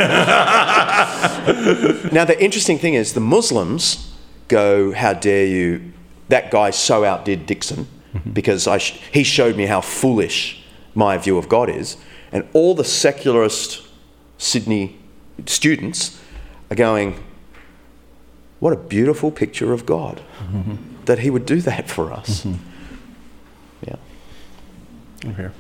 now, 2.12 2.24
the 2.24 2.36
interesting 2.38 2.78
thing 2.78 2.94
is, 2.94 3.12
the 3.12 3.20
Muslims 3.20 4.14
go, 4.48 4.92
How 4.92 5.12
dare 5.12 5.46
you? 5.46 5.92
That 6.28 6.50
guy 6.50 6.70
so 6.70 7.04
outdid 7.04 7.44
Dickson 7.44 7.86
mm-hmm. 8.14 8.30
because 8.30 8.66
I 8.66 8.78
sh- 8.78 8.98
he 9.12 9.24
showed 9.24 9.56
me 9.56 9.66
how 9.66 9.80
foolish 9.80 10.64
my 10.94 11.18
view 11.18 11.36
of 11.36 11.48
God 11.48 11.68
is. 11.68 11.96
And 12.32 12.48
all 12.52 12.74
the 12.74 12.84
secularist 12.84 13.82
Sydney 14.38 14.98
students 15.46 16.20
are 16.70 16.76
going, 16.76 17.22
what 18.60 18.72
a 18.72 18.76
beautiful 18.76 19.30
picture 19.30 19.72
of 19.72 19.86
God 19.86 20.22
mm-hmm. 20.38 20.76
that 21.04 21.20
He 21.20 21.30
would 21.30 21.46
do 21.46 21.60
that 21.62 21.88
for 21.88 22.12
us. 22.12 22.44
Mm-hmm. 22.44 22.62
Yeah. 23.86 23.96
I'm 25.24 25.34
here. 25.34 25.52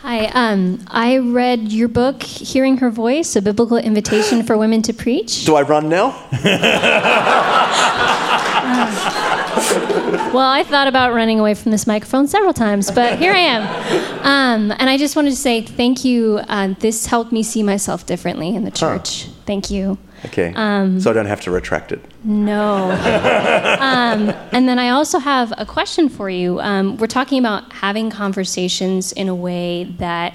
Hi, 0.00 0.26
um, 0.26 0.84
I 0.86 1.18
read 1.18 1.72
your 1.72 1.88
book, 1.88 2.22
Hearing 2.22 2.76
Her 2.76 2.88
Voice 2.88 3.34
A 3.34 3.42
Biblical 3.42 3.76
Invitation 3.76 4.44
for 4.44 4.56
Women 4.56 4.80
to 4.82 4.92
Preach. 4.92 5.44
Do 5.44 5.56
I 5.56 5.62
run 5.62 5.88
now? 5.88 6.10
uh, 6.30 6.38
well, 10.32 10.48
I 10.48 10.62
thought 10.62 10.86
about 10.86 11.14
running 11.14 11.40
away 11.40 11.54
from 11.54 11.72
this 11.72 11.84
microphone 11.84 12.28
several 12.28 12.52
times, 12.52 12.92
but 12.92 13.18
here 13.18 13.32
I 13.32 13.38
am. 13.38 13.62
Um, 14.24 14.70
and 14.78 14.88
I 14.88 14.98
just 14.98 15.16
wanted 15.16 15.30
to 15.30 15.36
say 15.36 15.62
thank 15.62 16.04
you. 16.04 16.38
Uh, 16.48 16.74
this 16.78 17.06
helped 17.06 17.32
me 17.32 17.42
see 17.42 17.64
myself 17.64 18.06
differently 18.06 18.54
in 18.54 18.64
the 18.64 18.70
church. 18.70 19.24
Huh. 19.24 19.32
Thank 19.46 19.68
you. 19.68 19.98
Okay. 20.26 20.52
Um, 20.54 21.00
so 21.00 21.10
I 21.10 21.14
don't 21.14 21.26
have 21.26 21.40
to 21.42 21.50
retract 21.50 21.92
it. 21.92 22.00
No. 22.24 22.90
um, 23.80 24.30
and 24.52 24.68
then 24.68 24.78
I 24.78 24.90
also 24.90 25.18
have 25.18 25.52
a 25.56 25.64
question 25.64 26.08
for 26.08 26.28
you. 26.28 26.60
Um, 26.60 26.96
we're 26.96 27.06
talking 27.06 27.38
about 27.38 27.72
having 27.72 28.10
conversations 28.10 29.12
in 29.12 29.28
a 29.28 29.34
way 29.34 29.84
that, 29.98 30.34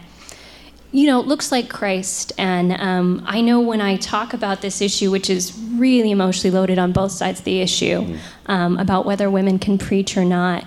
you 0.91 1.07
know, 1.07 1.19
looks 1.19 1.51
like 1.51 1.69
Christ. 1.69 2.31
And 2.37 2.73
um, 2.73 3.23
I 3.25 3.41
know 3.41 3.59
when 3.59 3.81
I 3.81 3.97
talk 3.97 4.33
about 4.33 4.61
this 4.61 4.81
issue, 4.81 5.11
which 5.11 5.29
is 5.29 5.57
really 5.73 6.11
emotionally 6.11 6.55
loaded 6.55 6.79
on 6.79 6.91
both 6.91 7.11
sides 7.11 7.39
of 7.39 7.45
the 7.45 7.59
issue, 7.61 8.17
mm. 8.47 8.81
about 8.81 9.05
whether 9.05 9.29
women 9.29 9.59
can 9.59 9.77
preach 9.77 10.15
or 10.17 10.25
not, 10.25 10.65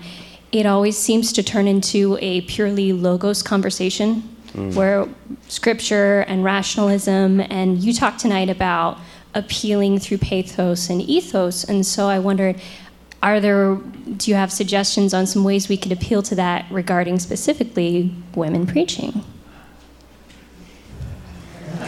it 0.51 0.65
always 0.65 0.97
seems 0.97 1.33
to 1.33 1.43
turn 1.43 1.67
into 1.67 2.17
a 2.21 2.41
purely 2.41 2.93
logos 2.93 3.43
conversation 3.43 4.23
mm. 4.53 4.73
where 4.75 5.07
scripture 5.47 6.21
and 6.21 6.43
rationalism, 6.43 7.39
and 7.41 7.79
you 7.79 7.93
talked 7.93 8.19
tonight 8.19 8.49
about 8.49 8.97
appealing 9.37 9.99
through 9.99 10.17
pathos 10.17 10.89
and 10.89 11.01
ethos. 11.01 11.63
And 11.63 11.85
so 11.85 12.07
I 12.07 12.19
wondered, 12.19 12.59
are 13.23 13.39
there, 13.39 13.75
do 13.75 14.31
you 14.31 14.35
have 14.35 14.51
suggestions 14.51 15.13
on 15.13 15.25
some 15.25 15.43
ways 15.43 15.69
we 15.69 15.77
could 15.77 15.91
appeal 15.91 16.21
to 16.23 16.35
that 16.35 16.65
regarding 16.71 17.19
specifically 17.19 18.13
women 18.35 18.67
preaching? 18.67 19.23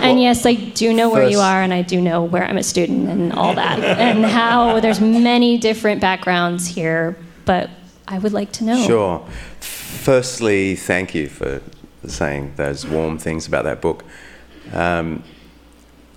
and 0.00 0.20
yes, 0.20 0.46
I 0.46 0.54
do 0.54 0.92
know 0.92 1.10
where 1.10 1.28
you 1.28 1.40
are, 1.40 1.62
and 1.62 1.74
I 1.74 1.82
do 1.82 2.00
know 2.00 2.22
where 2.22 2.44
I'm 2.44 2.58
a 2.58 2.62
student 2.62 3.08
and 3.08 3.32
all 3.32 3.54
that, 3.54 3.80
and 3.80 4.24
how 4.24 4.80
there's 4.80 5.00
many 5.00 5.58
different 5.58 6.00
backgrounds 6.00 6.66
here, 6.66 7.16
but 7.44 7.70
I 8.06 8.18
would 8.18 8.32
like 8.32 8.52
to 8.52 8.64
know. 8.64 8.86
Sure 8.86 9.26
firstly, 10.06 10.76
thank 10.76 11.16
you 11.16 11.28
for 11.28 11.60
saying 12.06 12.52
those 12.54 12.86
warm 12.86 13.18
things 13.18 13.44
about 13.48 13.64
that 13.64 13.80
book. 13.80 14.04
Um, 14.72 15.22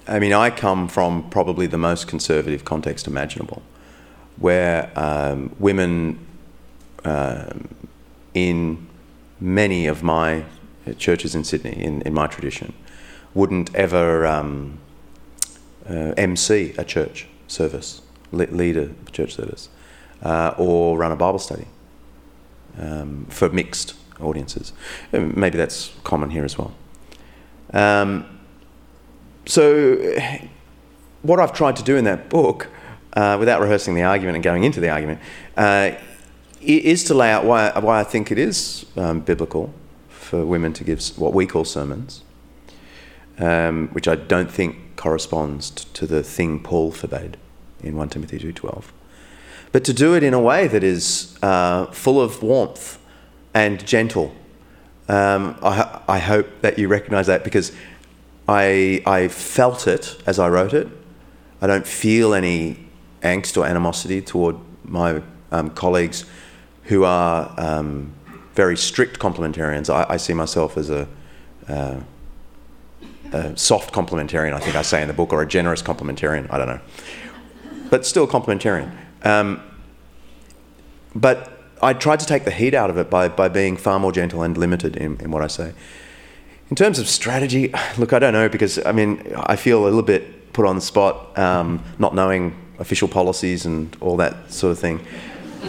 I 0.08 0.20
mean, 0.20 0.34
I 0.34 0.50
come 0.50 0.88
from 0.88 1.30
probably 1.30 1.68
the 1.68 1.78
most 1.78 2.08
conservative 2.08 2.66
context 2.66 3.08
imaginable, 3.08 3.62
where 4.38 4.92
um, 4.96 5.56
women 5.60 6.26
um, 7.06 7.68
in 8.34 8.88
many 9.40 9.88
of 9.88 10.04
my 10.04 10.46
churches 10.98 11.36
in 11.36 11.44
Sydney, 11.44 11.84
in, 11.84 12.02
in 12.02 12.14
my 12.14 12.28
tradition, 12.28 12.74
wouldn't 13.34 13.74
ever 13.76 14.26
um, 14.26 14.80
uh, 15.88 16.14
MC 16.18 16.74
a 16.78 16.84
church 16.84 17.28
service, 17.48 18.02
lead 18.32 18.78
a 18.78 18.90
church 19.12 19.36
service, 19.36 19.70
uh, 20.24 20.54
or 20.58 20.98
run 20.98 21.12
a 21.12 21.16
Bible 21.16 21.40
study 21.40 21.68
um, 22.80 23.26
for 23.30 23.50
mixed 23.50 23.94
audiences. 24.20 24.74
Maybe 25.12 25.58
that's 25.58 25.92
common 26.04 26.30
here 26.30 26.44
as 26.44 26.58
well. 26.58 26.74
Um, 27.74 28.39
so, 29.50 29.98
what 31.24 31.40
I've 31.40 31.54
tried 31.54 31.76
to 31.78 31.84
do 31.84 31.98
in 31.98 32.04
that 32.04 32.30
book, 32.30 32.68
uh, 33.14 33.36
without 33.40 33.62
rehearsing 33.62 33.96
the 33.96 34.04
argument 34.04 34.36
and 34.36 34.44
going 34.44 34.64
into 34.64 34.80
the 34.80 34.90
argument, 34.90 35.20
uh, 35.58 35.92
is 36.62 37.04
to 37.06 37.16
lay 37.16 37.32
out 37.32 37.46
why, 37.46 37.72
why 37.80 38.00
I 38.00 38.04
think 38.04 38.32
it 38.32 38.38
is 38.38 38.86
um, 38.96 39.22
biblical 39.22 39.74
for 40.10 40.46
women 40.46 40.72
to 40.74 40.84
give 40.84 41.02
what 41.18 41.34
we 41.34 41.48
call 41.48 41.66
sermons, 41.66 42.22
um, 43.40 43.88
which 43.94 44.08
I 44.08 44.14
don't 44.14 44.52
think 44.52 44.96
corresponds 44.96 45.72
to 45.72 46.06
the 46.06 46.22
thing 46.22 46.62
Paul 46.62 46.92
forbade 46.92 47.38
in 47.82 47.96
1 47.96 48.10
Timothy 48.10 48.38
2.12. 48.38 48.84
But 49.72 49.84
to 49.86 49.94
do 49.94 50.14
it 50.14 50.22
in 50.22 50.36
a 50.36 50.40
way 50.40 50.68
that 50.68 50.84
is 50.84 51.36
uh, 51.42 51.88
full 51.88 52.22
of 52.22 52.44
warmth 52.44 53.00
and 53.56 53.84
gentle. 53.84 54.32
Um, 55.08 55.58
I, 55.64 56.02
I 56.08 56.20
hope 56.20 56.48
that 56.62 56.78
you 56.78 56.88
recognize 56.88 57.26
that 57.26 57.44
because 57.44 57.72
I, 58.50 59.04
I 59.06 59.28
felt 59.28 59.88
it 59.88 60.20
as 60.26 60.40
I 60.40 60.50
wrote 60.50 60.74
it. 60.74 60.88
I 61.62 61.68
don't 61.68 61.86
feel 61.86 62.34
any 62.34 62.84
angst 63.22 63.56
or 63.58 63.66
animosity 63.68 64.24
toward 64.24 64.56
my 64.84 65.22
um, 65.52 65.70
colleagues 65.70 66.26
who 66.86 67.04
are 67.04 67.54
um, 67.58 68.12
very 68.56 68.76
strict 68.76 69.20
complementarians. 69.20 69.94
I, 69.94 70.14
I, 70.14 70.18
see 70.18 70.34
myself 70.34 70.78
as 70.78 70.90
a, 70.90 71.08
uh, 71.68 72.00
a, 73.34 73.56
soft 73.56 73.94
complementarian, 73.94 74.54
I 74.54 74.60
think 74.60 74.76
I 74.76 74.82
say 74.82 75.04
in 75.04 75.08
the 75.08 75.14
book, 75.14 75.32
or 75.32 75.44
a 75.44 75.48
generous 75.48 75.84
complementarian, 75.84 76.52
I 76.52 76.58
don't 76.58 76.68
know. 76.68 76.82
But 77.92 78.04
still 78.04 78.24
a 78.24 78.28
complementarian. 78.28 78.92
Um, 79.24 79.62
but 81.14 81.52
I 81.84 81.94
tried 81.94 82.20
to 82.22 82.26
take 82.26 82.46
the 82.46 82.52
heat 82.52 82.74
out 82.74 82.90
of 82.90 82.98
it 82.98 83.12
by, 83.12 83.28
by 83.28 83.48
being 83.48 83.78
far 83.78 84.00
more 84.00 84.12
gentle 84.12 84.42
and 84.42 84.58
limited 84.58 84.98
in, 84.98 85.22
in 85.22 85.30
what 85.30 85.44
I 85.44 85.48
say. 85.48 85.74
In 86.70 86.76
terms 86.76 87.00
of 87.00 87.08
strategy, 87.08 87.74
look, 87.98 88.14
I 88.14 88.20
don't 88.20 88.34
know 88.34 88.48
because 88.48 88.84
I 88.86 88.92
mean, 88.92 89.34
I 89.36 89.56
feel 89.56 89.82
a 89.82 89.86
little 89.86 90.04
bit 90.04 90.54
put 90.54 90.68
on 90.68 90.76
the 90.76 90.82
spot, 90.82 91.38
um, 91.38 91.84
not 91.98 92.14
knowing 92.14 92.56
official 92.78 93.08
policies 93.08 93.66
and 93.66 93.96
all 94.02 94.18
that 94.18 94.52
sort 94.52 94.72
of 94.72 94.80
thing. 94.80 95.00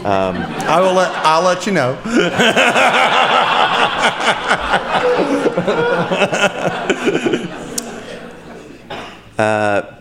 Um, 0.05 0.37
I 0.37 0.81
will 0.81 0.93
let 0.93 1.11
I'll 1.25 1.43
let 1.43 1.67
you 1.67 1.73
know. 1.73 1.93
uh, 9.39 9.97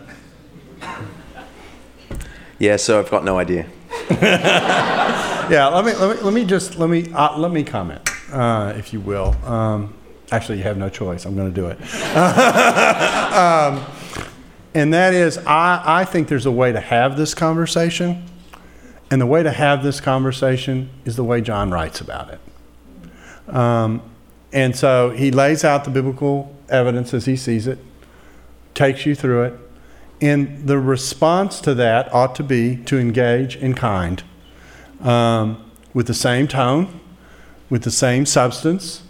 yeah, 2.58 2.76
so 2.76 2.98
I've 2.98 3.10
got 3.10 3.24
no 3.24 3.38
idea. 3.38 3.66
yeah, 4.10 5.70
let 5.72 5.84
me, 5.84 5.94
let 5.94 6.16
me 6.16 6.22
let 6.22 6.34
me 6.34 6.44
just 6.44 6.78
let 6.78 6.90
me 6.90 7.10
uh, 7.14 7.38
let 7.38 7.50
me 7.50 7.64
comment, 7.64 8.06
uh, 8.32 8.74
if 8.76 8.92
you 8.92 9.00
will. 9.00 9.34
Um, 9.46 9.94
actually, 10.30 10.58
you 10.58 10.64
have 10.64 10.78
no 10.78 10.88
choice. 10.88 11.24
I'm 11.24 11.36
going 11.36 11.52
to 11.52 11.60
do 11.60 11.66
it. 11.66 11.80
um, 12.16 13.84
and 14.74 14.94
that 14.94 15.14
is, 15.14 15.38
I, 15.38 15.82
I 15.84 16.04
think 16.04 16.28
there's 16.28 16.46
a 16.46 16.52
way 16.52 16.72
to 16.72 16.80
have 16.80 17.16
this 17.16 17.34
conversation 17.34 18.24
and 19.10 19.20
the 19.20 19.26
way 19.26 19.42
to 19.42 19.50
have 19.50 19.82
this 19.82 20.00
conversation 20.00 20.88
is 21.04 21.16
the 21.16 21.24
way 21.24 21.40
John 21.40 21.70
writes 21.70 22.00
about 22.00 22.30
it. 22.30 23.54
Um, 23.54 24.02
and 24.52 24.76
so 24.76 25.10
he 25.10 25.32
lays 25.32 25.64
out 25.64 25.84
the 25.84 25.90
biblical 25.90 26.54
evidence 26.68 27.12
as 27.12 27.26
he 27.26 27.36
sees 27.36 27.66
it, 27.66 27.78
takes 28.74 29.04
you 29.06 29.16
through 29.16 29.44
it, 29.44 29.54
and 30.20 30.66
the 30.68 30.78
response 30.78 31.60
to 31.62 31.74
that 31.74 32.12
ought 32.14 32.34
to 32.36 32.44
be 32.44 32.76
to 32.84 32.98
engage 32.98 33.56
in 33.56 33.74
kind 33.74 34.22
um, 35.00 35.70
with 35.92 36.06
the 36.06 36.14
same 36.14 36.46
tone, 36.46 37.00
with 37.68 37.82
the 37.82 37.90
same 37.90 38.26
substance, 38.26 39.02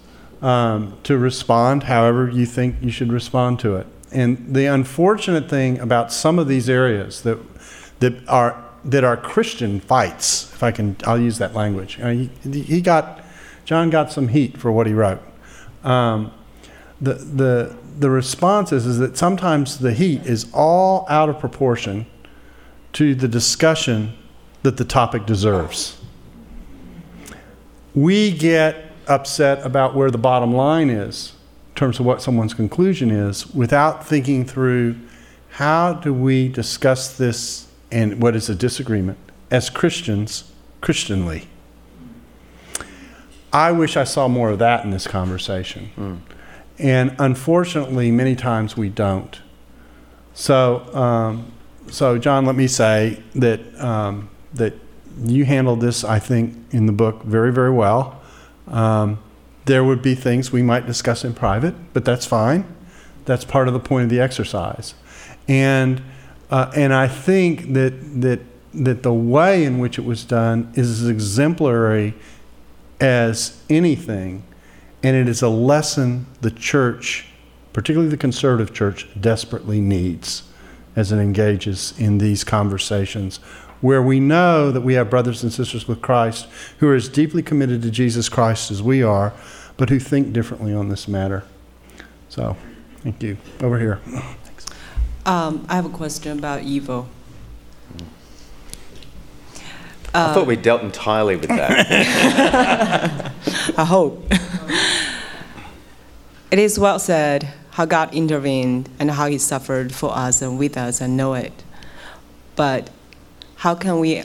um, 0.43 0.97
to 1.05 1.19
respond 1.19 1.85
however 1.85 2.29
you 2.29 2.47
think 2.47 2.77
you 2.81 2.91
should 2.91 3.13
respond 3.13 3.59
to 3.61 3.77
it. 3.77 3.87
And 4.13 4.55
the 4.55 4.67
unfortunate 4.67 5.49
thing 5.49 5.79
about 5.79 6.13
some 6.13 6.39
of 6.39 6.49
these 6.49 6.69
areas 6.69 7.23
that, 7.23 7.39
that 8.01 8.29
are 8.29 8.65
that 8.85 9.05
are 9.05 9.17
Christian 9.17 9.81
fights, 9.81 10.53
if 10.53 10.63
I 10.63 10.71
can, 10.71 10.97
I'll 11.07 11.21
use 11.21 11.39
that 11.39 11.55
language. 11.55 11.97
he, 11.97 12.31
he 12.43 12.81
got, 12.81 13.21
John 13.65 13.91
got 13.91 14.11
some 14.11 14.29
heat 14.29 14.57
for 14.57 14.73
what 14.73 14.87
he 14.87 14.95
wrote. 14.95 15.21
Um, 15.85 16.33
the, 17.01 17.15
the, 17.15 17.77
the 17.99 18.11
response 18.11 18.73
is, 18.73 18.87
is 18.87 18.99
that 18.99 19.17
sometimes 19.17 19.79
the 19.79 19.93
heat 19.93 20.25
is 20.27 20.47
all 20.53 21.07
out 21.09 21.29
of 21.29 21.39
proportion 21.39 22.07
to 22.95 23.15
the 23.15 23.29
discussion 23.29 24.17
that 24.63 24.77
the 24.77 24.85
topic 24.85 25.27
deserves. 25.27 25.99
We 27.95 28.31
get 28.31 28.90
upset 29.11 29.65
about 29.67 29.95
where 29.95 30.11
the 30.11 30.19
bottom 30.19 30.55
line 30.55 30.89
is 30.89 31.33
in 31.71 31.75
terms 31.75 32.01
of 32.01 32.07
what 32.07 32.23
someone's 32.23 32.55
conclusion 32.55 33.11
is 33.11 33.53
without 33.53 34.07
thinking 34.07 34.45
through 34.45 34.97
how 35.51 35.93
do 35.93 36.15
we 36.15 36.49
discuss 36.49 37.17
this 37.17 37.69
and 37.91 38.23
what 38.23 38.37
is 38.37 38.49
a 38.49 38.55
disagreement 38.55 39.19
as 39.51 39.69
Christians, 39.69 40.53
Christianly. 40.81 41.49
I 43.53 43.73
wish 43.73 43.97
I 43.97 44.05
saw 44.05 44.29
more 44.29 44.51
of 44.51 44.61
that 44.61 44.85
in 44.85 44.93
this 44.93 45.09
conversation. 45.09 45.91
Mm. 45.99 46.21
And 46.79 47.17
unfortunately, 47.19 48.13
many 48.13 48.37
times 48.37 48.77
we 48.77 48.89
don't. 48.89 49.41
So, 50.35 50.95
um, 50.95 51.53
so 51.91 52.17
John, 52.17 52.47
let 52.47 52.55
me 52.55 52.69
say 52.69 53.21
that, 53.35 53.61
um, 53.83 54.31
that 54.55 54.75
you 55.21 55.45
handled 55.45 55.81
this, 55.81 56.05
I 56.05 56.21
think, 56.21 56.57
in 56.71 56.87
the 56.87 56.93
book 56.93 57.25
very, 57.25 57.53
very 57.53 57.73
well. 57.73 58.20
Um, 58.71 59.19
there 59.67 59.85
would 59.85 60.03
be 60.03 60.15
things 60.15 60.51
we 60.51 60.63
might 60.63 60.87
discuss 60.87 61.25
in 61.25 61.35
private, 61.35 61.75
but 61.93 62.05
that's 62.05 62.27
fine. 62.27 62.65
That's 63.25 63.45
part 63.45 63.69
of 63.69 63.75
the 63.75 63.81
point 63.81 64.05
of 64.05 64.11
the 64.11 64.21
exercise. 64.21 64.95
And 65.47 66.03
uh, 66.51 66.71
and 66.75 66.93
I 66.93 67.07
think 67.07 67.75
that, 67.75 68.21
that, 68.23 68.41
that 68.75 69.03
the 69.03 69.15
way 69.15 69.65
in 69.65 69.79
which 69.79 69.99
it 69.99 70.05
was 70.05 70.25
done 70.25 70.73
is 70.75 71.03
as 71.03 71.09
exemplary 71.09 72.15
as 73.01 73.63
anything. 73.71 74.43
And 75.03 75.17
it 75.17 75.29
is 75.29 75.43
a 75.43 75.49
lesson 75.49 76.27
the 76.41 76.51
church, 76.51 77.27
particularly 77.73 78.11
the 78.11 78.17
conservative 78.17 78.75
church, 78.75 79.09
desperately 79.19 79.81
needs 79.81 80.43
as 80.97 81.13
it 81.13 81.19
engages 81.19 81.95
in 81.99 82.19
these 82.19 82.43
conversations 82.43 83.39
where 83.81 84.03
we 84.03 84.21
know 84.21 84.71
that 84.71 84.83
we 84.83 84.95
have 84.95 85.09
brothers 85.09 85.43
and 85.43 85.53
sisters 85.53 85.89
with 85.89 86.03
Christ 86.03 86.47
who 86.79 86.89
are 86.89 86.95
as 86.95 87.09
deeply 87.09 87.43
committed 87.43 87.83
to 87.83 87.91
Jesus 87.91 88.29
Christ 88.29 88.71
as 88.71 88.83
we 88.83 89.03
are, 89.03 89.33
but 89.77 89.89
who 89.89 89.99
think 89.99 90.33
differently 90.33 90.75
on 90.75 90.89
this 90.89 91.09
matter. 91.09 91.45
So, 92.29 92.57
thank 93.03 93.23
you. 93.23 93.39
Over 93.61 93.79
here. 93.79 94.01
Um, 95.27 95.67
I 95.69 95.77
have 95.77 95.87
a 95.87 95.91
question 95.91 96.39
about 96.39 96.63
evil. 96.63 97.09
I 100.13 100.35
thought 100.35 100.47
we 100.47 100.57
dealt 100.57 100.83
entirely 100.83 101.37
with 101.37 101.49
that. 101.51 103.33
I 103.79 103.85
hope. 103.85 104.27
it 106.51 106.59
is 106.59 106.81
well 106.81 106.99
said 106.99 107.49
how 107.71 107.85
God 107.85 108.13
intervened 108.13 108.89
and 108.99 109.13
how 109.13 109.29
He 109.29 109.39
suffered 109.39 109.95
for 109.95 110.11
us 110.17 110.43
and 110.43 110.59
with 110.59 110.77
us 110.77 111.01
and 111.01 111.17
know 111.17 111.35
it. 111.35 111.53
But 112.57 112.91
how 113.61 113.75
can 113.75 113.99
we? 113.99 114.23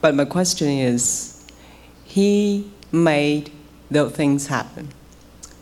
But 0.00 0.14
my 0.14 0.24
question 0.24 0.68
is 0.68 1.46
He 2.02 2.70
made 2.90 3.52
those 3.90 4.12
things 4.12 4.46
happen. 4.46 4.88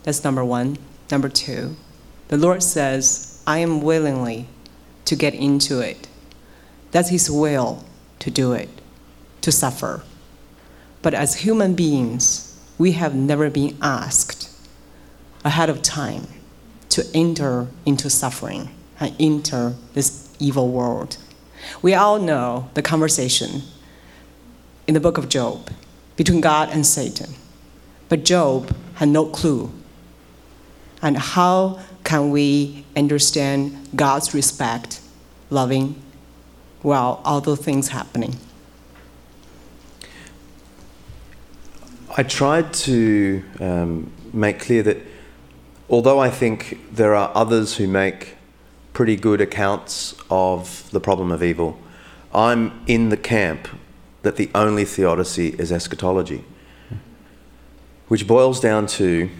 That's 0.05 0.23
number 0.23 0.45
one. 0.45 0.79
Number 1.11 1.29
two, 1.29 1.75
the 2.29 2.37
Lord 2.37 2.63
says, 2.63 3.43
I 3.45 3.59
am 3.59 3.81
willingly 3.81 4.47
to 5.07 5.17
get 5.17 5.35
into 5.35 5.81
it. 5.81 6.07
That's 6.93 7.09
His 7.09 7.29
will 7.29 7.85
to 8.21 8.31
do 8.31 8.53
it, 8.53 8.69
to 9.41 9.51
suffer. 9.51 10.03
But 11.03 11.15
as 11.15 11.43
human 11.43 11.75
beings, 11.75 12.57
we 12.79 12.93
have 12.93 13.17
never 13.17 13.51
been 13.51 13.77
asked 13.83 14.49
ahead 15.45 15.71
of 15.71 15.83
time 15.83 16.29
to 16.91 17.05
enter 17.13 17.67
into 17.85 18.09
suffering 18.09 18.71
and 19.01 19.13
enter 19.19 19.75
this 19.95 20.33
evil 20.39 20.69
world. 20.69 21.17
We 21.83 21.95
all 21.95 22.19
know 22.19 22.71
the 22.75 22.83
conversation 22.83 23.63
in 24.87 24.95
the 24.95 25.01
book 25.01 25.19
of 25.19 25.29
Job 25.29 25.71
between 26.17 26.41
God 26.41 26.71
and 26.71 26.87
Satan. 26.87 27.35
But 28.09 28.25
Job 28.25 28.75
had 28.95 29.09
no 29.09 29.27
clue 29.27 29.71
And 31.03 31.17
how 31.17 31.79
can 32.05 32.31
we 32.31 32.85
understand 32.97 33.89
God's 33.95 34.35
respect, 34.35 35.01
loving, 35.51 36.01
while 36.83 37.21
all 37.25 37.41
those 37.41 37.61
things 37.61 37.89
happening? 37.89 38.37
I 42.17 42.23
tried 42.25 42.73
to 42.75 43.45
um, 43.61 44.11
make 44.33 44.59
clear 44.59 44.83
that 44.83 44.97
although 45.89 46.19
I 46.19 46.31
think 46.31 46.79
there 46.93 47.15
are 47.15 47.31
others 47.35 47.77
who 47.77 47.87
make 47.87 48.35
pretty 48.99 49.15
good 49.15 49.41
accounts 49.41 50.13
of 50.29 50.91
the 50.91 50.99
problem 50.99 51.31
of 51.31 51.41
evil, 51.41 51.79
I'm 52.35 52.83
in 52.89 53.11
the 53.11 53.17
camp 53.17 53.69
that 54.23 54.35
the 54.35 54.51
only 54.57 54.85
theodicy 54.85 55.51
is 55.51 55.71
eschatology, 55.71 56.45
which 58.09 58.27
boils 58.27 58.59
down 58.59 58.89
to 58.99 59.31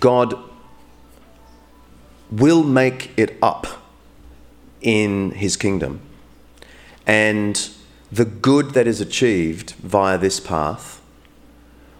God 0.00 0.34
will 2.32 2.64
make 2.64 3.16
it 3.16 3.38
up 3.40 3.68
in 4.80 5.30
his 5.30 5.56
kingdom. 5.56 6.00
And 7.06 7.70
the 8.10 8.24
good 8.24 8.70
that 8.70 8.88
is 8.88 9.00
achieved 9.00 9.74
via 9.74 10.18
this 10.18 10.40
path 10.40 11.00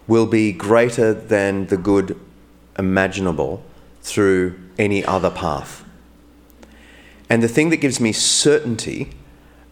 will 0.09 0.27
be 0.27 0.51
greater 0.51 1.15
than 1.15 1.67
the 1.67 1.77
good 1.77 2.19
imaginable 2.77 3.63
through 4.03 4.59
any 4.79 5.05
other 5.05 5.31
path. 5.31 5.85
And 7.29 7.43
the 7.43 7.49
thing 7.49 7.71
that 7.71 7.79
gives 7.79 8.01
me 8.01 8.13
certainty 8.13 9.11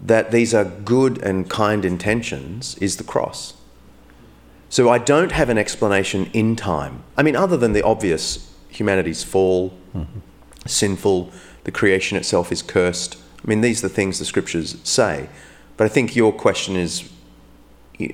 that 0.01 0.31
these 0.31 0.55
are 0.55 0.65
good 0.65 1.19
and 1.19 1.49
kind 1.51 1.85
intentions 1.85 2.77
is 2.79 2.97
the 2.97 3.05
cross. 3.05 3.55
So 4.71 4.89
I 4.89 4.99
don't 4.99 5.33
have 5.33 5.49
an 5.49 5.59
explanation 5.59 6.31
in 6.33 6.57
time. 6.57 7.03
I 7.17 7.23
mean, 7.23 7.37
other 7.37 7.57
than 7.57 7.73
the 7.73 7.83
obvious 7.83 8.55
humanity's 8.69 9.23
fall, 9.23 9.75
mm-hmm. 9.95 10.21
sinful, 10.67 11.33
the 11.65 11.73
creation 11.73 12.17
itself 12.17 12.51
is 12.53 12.63
cursed. 12.63 13.17
I 13.45 13.49
mean, 13.49 13.61
these 13.61 13.85
are 13.85 13.89
the 13.89 13.95
things 13.95 14.19
the 14.19 14.25
scriptures 14.25 14.77
say. 14.85 15.29
But 15.77 15.85
I 15.85 15.89
think 15.89 16.15
your 16.15 16.33
question 16.33 16.77
is 16.77 17.11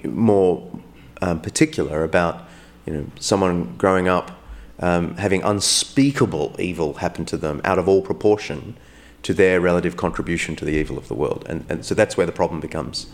more 0.04 0.80
um, 1.22 1.40
particular 1.40 2.02
about 2.02 2.48
you 2.86 2.92
know, 2.92 3.06
someone 3.20 3.76
growing 3.76 4.08
up 4.08 4.35
um, 4.80 5.16
having 5.16 5.42
unspeakable 5.42 6.54
evil 6.58 6.94
happen 6.94 7.24
to 7.26 7.36
them 7.36 7.60
out 7.64 7.78
of 7.78 7.88
all 7.88 8.02
proportion 8.02 8.76
to 9.22 9.34
their 9.34 9.60
relative 9.60 9.96
contribution 9.96 10.54
to 10.56 10.64
the 10.64 10.72
evil 10.72 10.98
of 10.98 11.08
the 11.08 11.14
world. 11.14 11.44
And, 11.48 11.64
and 11.68 11.84
so 11.84 11.94
that's 11.94 12.16
where 12.16 12.26
the 12.26 12.32
problem 12.32 12.60
becomes 12.60 13.06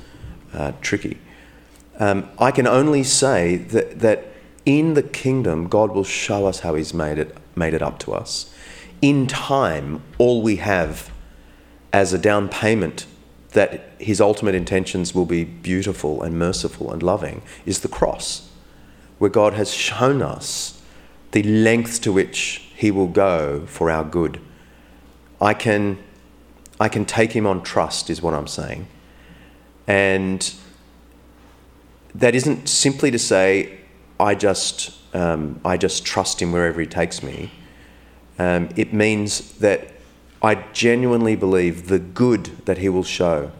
uh, 0.52 0.72
tricky. 0.80 1.18
Um, 1.98 2.28
I 2.38 2.50
can 2.50 2.66
only 2.66 3.04
say 3.04 3.56
that, 3.56 4.00
that 4.00 4.26
in 4.66 4.94
the 4.94 5.02
kingdom, 5.02 5.68
God 5.68 5.92
will 5.92 6.04
show 6.04 6.46
us 6.46 6.60
how 6.60 6.74
He's 6.74 6.92
made 6.92 7.18
it, 7.18 7.36
made 7.56 7.74
it 7.74 7.82
up 7.82 7.98
to 8.00 8.12
us. 8.12 8.52
In 9.00 9.26
time, 9.26 10.02
all 10.18 10.42
we 10.42 10.56
have 10.56 11.10
as 11.92 12.12
a 12.12 12.18
down 12.18 12.48
payment 12.48 13.06
that 13.50 13.90
His 13.98 14.20
ultimate 14.20 14.54
intentions 14.54 15.14
will 15.14 15.26
be 15.26 15.44
beautiful 15.44 16.22
and 16.22 16.38
merciful 16.38 16.92
and 16.92 17.02
loving 17.02 17.42
is 17.66 17.80
the 17.80 17.88
cross, 17.88 18.50
where 19.18 19.30
God 19.30 19.54
has 19.54 19.72
shown 19.72 20.22
us 20.22 20.81
the 21.32 21.42
length 21.42 22.00
to 22.02 22.12
which 22.12 22.62
He 22.76 22.90
will 22.90 23.08
go 23.08 23.66
for 23.66 23.90
our 23.90 24.04
good. 24.04 24.40
I 25.40 25.54
can, 25.54 25.98
I 26.78 26.88
can 26.88 27.04
take 27.04 27.32
Him 27.32 27.46
on 27.46 27.62
trust, 27.62 28.08
is 28.08 28.22
what 28.22 28.34
I'm 28.34 28.46
saying. 28.46 28.86
And 29.86 30.54
that 32.14 32.34
isn't 32.34 32.68
simply 32.68 33.10
to 33.10 33.18
say, 33.18 33.78
I 34.20 34.34
just, 34.34 34.92
um, 35.14 35.60
I 35.64 35.76
just 35.76 36.04
trust 36.04 36.40
Him 36.40 36.52
wherever 36.52 36.80
He 36.80 36.86
takes 36.86 37.22
me. 37.22 37.50
Um, 38.38 38.68
it 38.76 38.92
means 38.92 39.52
that 39.58 39.88
I 40.42 40.54
genuinely 40.72 41.36
believe 41.36 41.88
the 41.88 41.98
good 41.98 42.64
that 42.66 42.78
He 42.78 42.88
will 42.88 43.04
show 43.04 43.52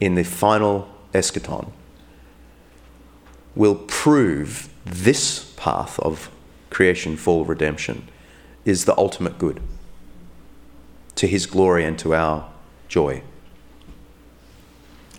in 0.00 0.14
the 0.14 0.24
final 0.24 0.88
eschaton 1.12 1.70
will 3.54 3.76
prove 3.76 4.68
this 4.84 5.52
path 5.56 5.98
of 6.00 6.30
creation, 6.74 7.16
fall, 7.16 7.44
redemption 7.44 8.08
is 8.64 8.84
the 8.84 8.96
ultimate 8.98 9.38
good 9.38 9.60
to 11.14 11.26
his 11.28 11.46
glory 11.46 11.84
and 11.84 11.98
to 12.00 12.12
our 12.14 12.50
joy. 12.88 13.22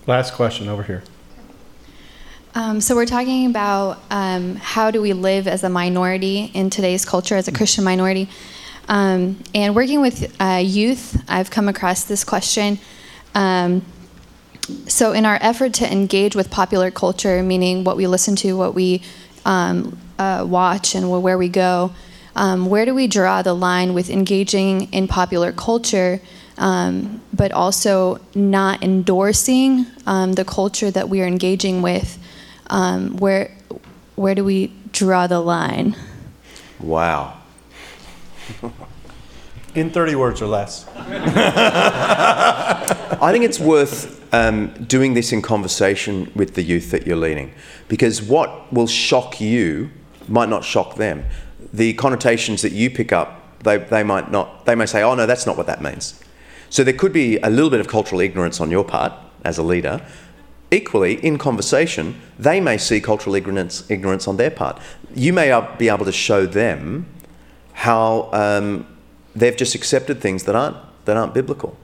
Last 0.05 0.33
question 0.33 0.67
over 0.67 0.83
here. 0.83 1.03
Um, 2.53 2.79
so 2.79 2.95
we're 2.95 3.05
talking 3.05 3.47
about 3.47 3.99
um, 4.11 4.55
how 4.55 4.91
do 4.91 5.01
we 5.01 5.13
live 5.13 5.47
as 5.47 5.63
a 5.63 5.69
minority 5.69 6.51
in 6.53 6.69
today's 6.69 7.05
culture, 7.05 7.35
as 7.35 7.47
a 7.47 7.51
Christian 7.51 7.83
minority. 7.83 8.29
Um, 8.87 9.41
and 9.53 9.75
working 9.75 10.01
with 10.01 10.35
uh, 10.39 10.61
youth, 10.63 11.21
I've 11.27 11.49
come 11.49 11.67
across 11.67 12.03
this 12.03 12.23
question. 12.23 12.79
Um, 13.33 13.83
so 14.87 15.11
in 15.11 15.25
our 15.25 15.37
effort 15.41 15.73
to 15.75 15.91
engage 15.91 16.35
with 16.35 16.49
popular 16.49 16.91
culture, 16.91 17.41
meaning 17.41 17.83
what 17.83 17.97
we 17.97 18.07
listen 18.07 18.35
to, 18.37 18.53
what 18.57 18.73
we 18.73 19.01
um, 19.43 19.97
uh, 20.17 20.45
watch 20.47 20.95
and 20.95 21.10
where 21.10 21.38
we 21.38 21.49
go, 21.49 21.91
um, 22.36 22.65
where 22.67 22.86
do 22.86 22.93
we 22.93 23.08
draw 23.08 23.41
the 23.41 23.54
line 23.54 23.93
with 23.93 24.10
engaging 24.10 24.91
in 24.93 25.08
popular 25.08 25.51
culture, 25.51 26.19
um, 26.58 27.21
but 27.34 27.51
also 27.51 28.19
not 28.34 28.84
endorsing 28.84 29.86
um, 30.06 30.34
the 30.34 30.43
culture 30.43 30.91
that 30.91 31.10
we 31.10 31.21
are 31.21 31.28
engaging 31.28 31.82
with? 31.82 32.19
Um, 32.67 33.17
where 33.17 33.51
where 34.15 34.36
do 34.36 34.43
we 34.43 34.71
draw 34.91 35.28
the 35.28 35.39
line? 35.39 35.95
Wow. 36.80 37.41
In 39.75 39.91
30 39.91 40.15
words 40.15 40.41
or 40.41 40.47
less. 40.47 40.88
I 43.21 43.32
think 43.32 43.43
it's 43.43 43.60
worth 43.60 44.34
um, 44.34 44.67
doing 44.86 45.13
this 45.15 45.34
in 45.34 45.41
conversation 45.41 46.32
with 46.34 46.56
the 46.56 46.62
youth 46.62 46.91
that 46.91 47.06
you're 47.06 47.17
leading 47.17 47.54
because 47.89 48.21
what 48.21 48.71
will 48.71 48.88
shock 48.88 49.41
you 49.41 49.89
might 50.27 50.49
not 50.49 50.63
shock 50.63 50.95
them. 50.95 51.25
The 51.73 51.93
connotations 51.93 52.61
that 52.61 52.71
you 52.71 52.89
pick 52.89 53.11
up, 53.11 53.63
they, 53.63 53.77
they 53.77 54.03
might 54.03 54.31
not, 54.31 54.65
they 54.65 54.75
may 54.75 54.85
say, 54.85 55.03
oh 55.03 55.15
no, 55.15 55.25
that's 55.25 55.45
not 55.45 55.57
what 55.57 55.67
that 55.67 55.81
means. 55.81 56.19
So 56.69 56.83
there 56.83 56.93
could 56.93 57.13
be 57.13 57.38
a 57.38 57.49
little 57.49 57.69
bit 57.69 57.79
of 57.79 57.88
cultural 57.88 58.21
ignorance 58.21 58.59
on 58.59 58.71
your 58.71 58.83
part 58.83 59.13
as 59.43 59.57
a 59.57 59.63
leader. 59.63 60.05
Equally, 60.71 61.23
in 61.23 61.38
conversation, 61.38 62.19
they 62.38 62.59
may 62.59 62.77
see 62.77 62.99
cultural 62.99 63.35
ignorance, 63.35 63.89
ignorance 63.89 64.27
on 64.27 64.38
their 64.38 64.51
part. 64.51 64.79
You 65.13 65.31
may 65.31 65.47
be 65.77 65.89
able 65.89 66.05
to 66.05 66.11
show 66.11 66.45
them 66.45 67.05
how 67.73 68.29
um, 68.33 68.85
they've 69.35 69.55
just 69.55 69.75
accepted 69.75 70.21
things 70.21 70.43
that 70.45 70.55
aren't, 70.55 70.77
that 71.05 71.17
aren't 71.17 71.33
biblical. 71.33 71.77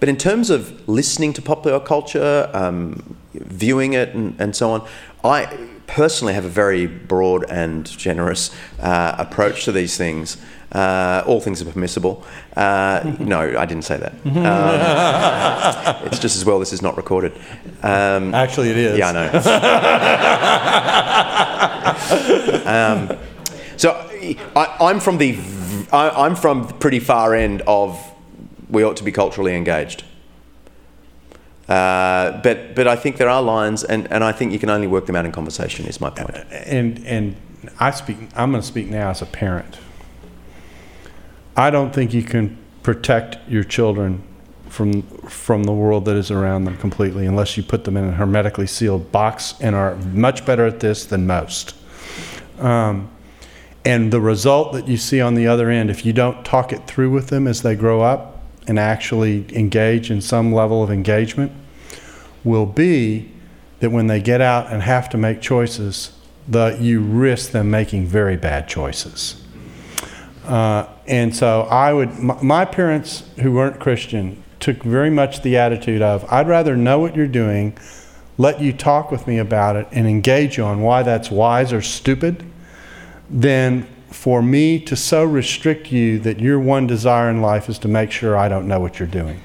But 0.00 0.08
in 0.08 0.16
terms 0.16 0.50
of 0.50 0.86
listening 0.88 1.32
to 1.34 1.42
popular 1.42 1.80
culture, 1.80 2.50
um, 2.52 3.16
viewing 3.34 3.92
it, 3.92 4.14
and, 4.14 4.38
and 4.40 4.54
so 4.54 4.70
on, 4.70 4.88
I 5.22 5.70
personally 5.86 6.34
have 6.34 6.44
a 6.44 6.48
very 6.48 6.86
broad 6.86 7.44
and 7.50 7.86
generous 7.86 8.50
uh, 8.80 9.14
approach 9.18 9.64
to 9.64 9.72
these 9.72 9.96
things. 9.96 10.36
Uh, 10.72 11.22
all 11.26 11.40
things 11.40 11.62
are 11.62 11.70
permissible. 11.70 12.24
Uh, 12.56 13.14
no, 13.20 13.56
I 13.56 13.64
didn't 13.64 13.84
say 13.84 13.96
that. 13.98 14.14
Um, 15.94 16.06
it's 16.06 16.18
just 16.18 16.36
as 16.36 16.44
well 16.44 16.58
this 16.58 16.72
is 16.72 16.82
not 16.82 16.96
recorded. 16.96 17.32
Um, 17.82 18.34
Actually, 18.34 18.70
it 18.70 18.76
is. 18.76 18.98
Yeah, 18.98 19.08
I 19.08 19.12
know. 19.12 19.30
um, 23.10 23.18
so 23.76 23.90
I, 24.56 24.90
am 24.90 25.00
from 25.00 25.18
the 25.18 25.38
I, 25.92 26.26
am 26.26 26.36
from 26.36 26.66
pretty 26.78 27.00
far 27.00 27.34
end 27.34 27.62
of 27.66 27.98
we 28.68 28.82
ought 28.82 28.96
to 28.96 29.04
be 29.04 29.12
culturally 29.12 29.54
engaged. 29.54 30.04
Uh, 31.68 32.42
but 32.42 32.74
but 32.74 32.86
I 32.86 32.96
think 32.96 33.16
there 33.16 33.28
are 33.28 33.40
lines, 33.40 33.84
and, 33.84 34.10
and 34.12 34.22
I 34.22 34.32
think 34.32 34.52
you 34.52 34.58
can 34.58 34.68
only 34.68 34.86
work 34.86 35.06
them 35.06 35.16
out 35.16 35.24
in 35.24 35.32
conversation. 35.32 35.86
Is 35.86 36.00
my 36.00 36.10
point. 36.10 36.36
And 36.50 37.04
and 37.06 37.36
I 37.80 37.90
speak. 37.90 38.18
I'm 38.36 38.50
going 38.50 38.60
to 38.60 38.66
speak 38.66 38.88
now 38.88 39.10
as 39.10 39.22
a 39.22 39.26
parent. 39.26 39.78
I 41.56 41.70
don't 41.70 41.94
think 41.94 42.12
you 42.12 42.22
can 42.22 42.58
protect 42.82 43.38
your 43.48 43.64
children 43.64 44.22
from 44.68 45.02
from 45.28 45.64
the 45.64 45.72
world 45.72 46.04
that 46.04 46.16
is 46.16 46.30
around 46.30 46.64
them 46.64 46.76
completely 46.76 47.24
unless 47.24 47.56
you 47.56 47.62
put 47.62 47.84
them 47.84 47.96
in 47.96 48.04
a 48.04 48.12
hermetically 48.12 48.66
sealed 48.66 49.10
box 49.10 49.54
and 49.60 49.74
are 49.74 49.96
much 49.96 50.44
better 50.44 50.66
at 50.66 50.80
this 50.80 51.06
than 51.06 51.26
most. 51.26 51.74
Um, 52.58 53.10
and 53.86 54.12
the 54.12 54.20
result 54.20 54.72
that 54.74 54.86
you 54.86 54.96
see 54.96 55.20
on 55.20 55.34
the 55.34 55.46
other 55.46 55.70
end, 55.70 55.90
if 55.90 56.04
you 56.04 56.12
don't 56.12 56.44
talk 56.44 56.72
it 56.72 56.86
through 56.86 57.10
with 57.10 57.28
them 57.28 57.46
as 57.46 57.62
they 57.62 57.74
grow 57.74 58.02
up, 58.02 58.34
and 58.66 58.78
actually 58.78 59.44
engage 59.54 60.10
in 60.10 60.20
some 60.20 60.52
level 60.52 60.82
of 60.82 60.90
engagement 60.90 61.52
will 62.44 62.66
be 62.66 63.30
that 63.80 63.90
when 63.90 64.06
they 64.06 64.20
get 64.20 64.40
out 64.40 64.72
and 64.72 64.82
have 64.82 65.08
to 65.10 65.18
make 65.18 65.40
choices, 65.40 66.12
that 66.48 66.80
you 66.80 67.00
risk 67.00 67.50
them 67.50 67.70
making 67.70 68.06
very 68.06 68.36
bad 68.36 68.68
choices. 68.68 69.42
Uh, 70.46 70.86
and 71.06 71.34
so 71.34 71.62
I 71.62 71.92
would, 71.92 72.18
my, 72.18 72.42
my 72.42 72.64
parents 72.64 73.24
who 73.40 73.52
weren't 73.52 73.80
Christian 73.80 74.42
took 74.60 74.82
very 74.82 75.10
much 75.10 75.42
the 75.42 75.56
attitude 75.56 76.02
of, 76.02 76.30
I'd 76.30 76.48
rather 76.48 76.76
know 76.76 76.98
what 76.98 77.16
you're 77.16 77.26
doing, 77.26 77.76
let 78.36 78.60
you 78.60 78.72
talk 78.72 79.10
with 79.10 79.26
me 79.26 79.38
about 79.38 79.76
it, 79.76 79.88
and 79.90 80.06
engage 80.06 80.58
you 80.58 80.64
on 80.64 80.80
why 80.82 81.02
that's 81.02 81.30
wise 81.30 81.72
or 81.72 81.82
stupid, 81.82 82.44
than 83.30 83.86
for 84.10 84.42
me 84.42 84.78
to 84.80 84.96
so 84.96 85.24
restrict 85.24 85.90
you 85.90 86.18
that 86.20 86.40
your 86.40 86.58
one 86.60 86.86
desire 86.86 87.30
in 87.30 87.40
life 87.42 87.68
is 87.68 87.78
to 87.80 87.88
make 87.88 88.10
sure 88.10 88.36
I 88.36 88.48
don't 88.48 88.68
know 88.68 88.80
what 88.80 88.98
you're 88.98 89.08
doing. 89.08 89.40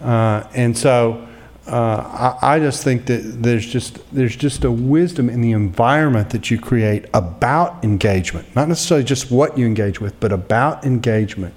Uh, 0.00 0.44
and 0.54 0.76
so 0.76 1.28
uh, 1.66 2.36
I, 2.42 2.56
I, 2.56 2.58
just 2.58 2.82
think 2.82 3.06
that 3.06 3.42
there's 3.42 3.64
just 3.64 4.00
there's 4.12 4.34
just 4.34 4.64
a 4.64 4.70
wisdom 4.70 5.30
in 5.30 5.40
the 5.40 5.52
environment 5.52 6.30
that 6.30 6.50
you 6.50 6.58
create 6.58 7.06
about 7.14 7.84
engagement, 7.84 8.54
not 8.56 8.68
necessarily 8.68 9.04
just 9.04 9.30
what 9.30 9.56
you 9.56 9.64
engage 9.64 10.00
with, 10.00 10.18
but 10.18 10.32
about 10.32 10.84
engagement 10.84 11.54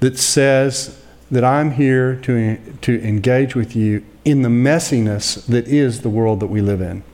that 0.00 0.18
says 0.18 1.00
that 1.30 1.44
I'm 1.44 1.70
here 1.72 2.16
to 2.22 2.56
to 2.56 3.00
engage 3.00 3.54
with 3.54 3.76
you 3.76 4.04
in 4.26 4.42
the 4.42 4.48
messiness 4.48 5.46
that 5.46 5.68
is 5.68 6.00
the 6.00 6.10
world 6.10 6.40
that 6.40 6.48
we 6.48 6.60
live 6.60 6.80
in. 6.80 7.04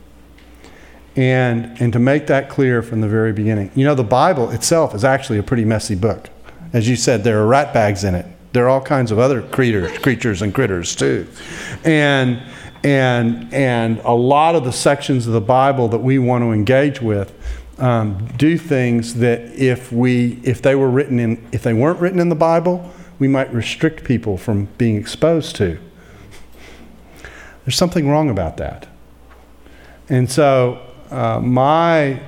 And, 1.15 1.79
and 1.79 1.93
to 1.93 1.99
make 1.99 2.25
that 2.25 2.49
clear 2.49 2.81
from 2.81 3.01
the 3.01 3.07
very 3.07 3.31
beginning. 3.31 3.69
You 3.75 3.85
know, 3.85 3.93
the 3.93 4.03
Bible 4.03 4.49
itself 4.49 4.95
is 4.95 5.03
actually 5.03 5.37
a 5.37 5.43
pretty 5.43 5.63
messy 5.63 5.93
book. 5.93 6.29
As 6.73 6.89
you 6.89 6.95
said, 6.95 7.23
there 7.23 7.39
are 7.39 7.45
rat 7.45 7.71
bags 7.71 8.03
in 8.03 8.15
it. 8.15 8.25
There 8.53 8.65
are 8.65 8.69
all 8.69 8.81
kinds 8.81 9.11
of 9.11 9.19
other 9.19 9.41
creatures, 9.41 9.97
creatures 9.97 10.41
and 10.41 10.53
critters 10.53 10.95
too. 10.95 11.27
And, 11.83 12.41
and, 12.83 13.51
and 13.51 13.99
a 14.05 14.13
lot 14.13 14.55
of 14.55 14.63
the 14.63 14.71
sections 14.71 15.25
of 15.25 15.33
the 15.33 15.41
Bible 15.41 15.87
that 15.89 15.99
we 15.99 16.19
want 16.19 16.43
to 16.43 16.51
engage 16.51 17.01
with 17.01 17.33
um, 17.79 18.27
do 18.37 18.57
things 18.57 19.15
that 19.15 19.41
if, 19.55 19.91
we, 19.91 20.39
if, 20.43 20.61
they 20.61 20.75
were 20.75 20.89
written 20.89 21.19
in, 21.19 21.43
if 21.51 21.63
they 21.63 21.73
weren't 21.73 21.99
written 21.99 22.19
in 22.19 22.29
the 22.29 22.35
Bible, 22.35 22.91
we 23.17 23.27
might 23.27 23.51
restrict 23.51 24.03
people 24.03 24.37
from 24.37 24.65
being 24.77 24.97
exposed 24.97 25.55
to. 25.55 25.79
There's 27.65 27.75
something 27.75 28.07
wrong 28.07 28.29
about 28.29 28.57
that. 28.57 28.87
And 30.09 30.29
so, 30.29 30.79
uh, 31.09 31.39
my 31.39 32.21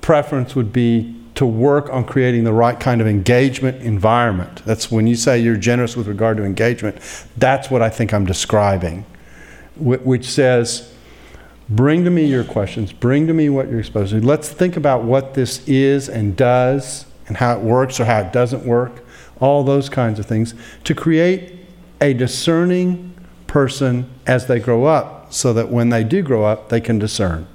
preference 0.00 0.54
would 0.54 0.72
be 0.72 1.17
to 1.38 1.46
work 1.46 1.88
on 1.90 2.04
creating 2.04 2.42
the 2.42 2.52
right 2.52 2.80
kind 2.80 3.00
of 3.00 3.06
engagement 3.06 3.80
environment. 3.80 4.60
That's 4.64 4.90
when 4.90 5.06
you 5.06 5.14
say 5.14 5.38
you're 5.38 5.56
generous 5.56 5.96
with 5.96 6.08
regard 6.08 6.36
to 6.38 6.42
engagement, 6.42 6.98
that's 7.36 7.70
what 7.70 7.80
I 7.80 7.90
think 7.90 8.12
I'm 8.12 8.26
describing, 8.26 9.06
which 9.76 10.24
says, 10.28 10.92
bring 11.68 12.02
to 12.02 12.10
me 12.10 12.24
your 12.24 12.42
questions, 12.42 12.92
bring 12.92 13.28
to 13.28 13.32
me 13.32 13.50
what 13.50 13.70
you're 13.70 13.78
exposed 13.78 14.10
to. 14.10 14.20
Let's 14.20 14.48
think 14.48 14.76
about 14.76 15.04
what 15.04 15.34
this 15.34 15.62
is 15.68 16.08
and 16.08 16.36
does, 16.36 17.06
and 17.28 17.36
how 17.36 17.56
it 17.56 17.60
works 17.60 18.00
or 18.00 18.04
how 18.06 18.18
it 18.18 18.32
doesn't 18.32 18.66
work, 18.66 19.06
all 19.38 19.62
those 19.62 19.88
kinds 19.88 20.18
of 20.18 20.26
things, 20.26 20.56
to 20.82 20.92
create 20.92 21.54
a 22.00 22.14
discerning 22.14 23.14
person 23.46 24.10
as 24.26 24.48
they 24.48 24.58
grow 24.58 24.86
up, 24.86 25.32
so 25.32 25.52
that 25.52 25.68
when 25.68 25.90
they 25.90 26.02
do 26.02 26.20
grow 26.20 26.44
up, 26.44 26.68
they 26.68 26.80
can 26.80 26.98
discern. 26.98 27.46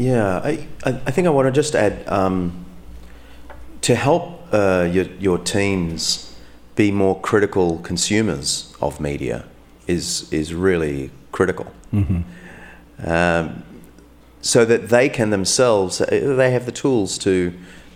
Yeah, 0.00 0.38
I, 0.38 0.66
I 0.86 1.10
think 1.10 1.26
I 1.26 1.30
want 1.30 1.46
to 1.46 1.52
just 1.52 1.74
add 1.74 2.08
um, 2.08 2.64
to 3.82 3.94
help 3.94 4.40
uh, 4.50 4.88
your, 4.90 5.04
your 5.18 5.36
teens 5.36 6.34
be 6.74 6.90
more 6.90 7.20
critical 7.20 7.80
consumers 7.80 8.74
of 8.80 8.98
media 8.98 9.44
is, 9.86 10.32
is 10.32 10.54
really 10.54 11.10
critical. 11.32 11.66
Mm-hmm. 11.92 12.22
Um, 13.06 13.62
so 14.40 14.64
that 14.64 14.88
they 14.88 15.10
can 15.10 15.28
themselves, 15.28 16.00
uh, 16.00 16.06
they 16.10 16.50
have 16.50 16.64
the 16.64 16.72
tools 16.72 17.18
to 17.18 17.52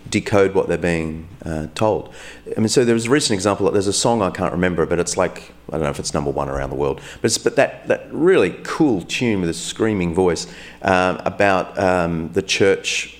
decode 0.09 0.53
what 0.53 0.67
they're 0.67 0.77
being 0.77 1.27
uh, 1.43 1.67
told. 1.75 2.13
I 2.55 2.59
mean, 2.59 2.67
so 2.67 2.85
there 2.85 2.93
was 2.93 3.05
a 3.05 3.09
recent 3.09 3.35
example. 3.35 3.69
There's 3.71 3.87
a 3.87 3.93
song 3.93 4.21
I 4.21 4.29
can't 4.29 4.51
remember, 4.51 4.85
but 4.85 4.99
it's 4.99 5.17
like 5.17 5.51
I 5.69 5.73
don't 5.73 5.83
know 5.83 5.89
if 5.89 5.99
it's 5.99 6.13
number 6.13 6.31
one 6.31 6.49
around 6.49 6.69
the 6.69 6.75
world. 6.75 7.01
But 7.21 7.25
it's 7.25 7.37
but 7.37 7.55
that 7.55 7.87
that 7.87 8.07
really 8.11 8.55
cool 8.63 9.01
tune 9.01 9.41
with 9.41 9.49
a 9.49 9.53
screaming 9.53 10.13
voice 10.13 10.47
um, 10.81 11.21
about 11.25 11.77
um, 11.79 12.31
the 12.33 12.41
church 12.41 13.17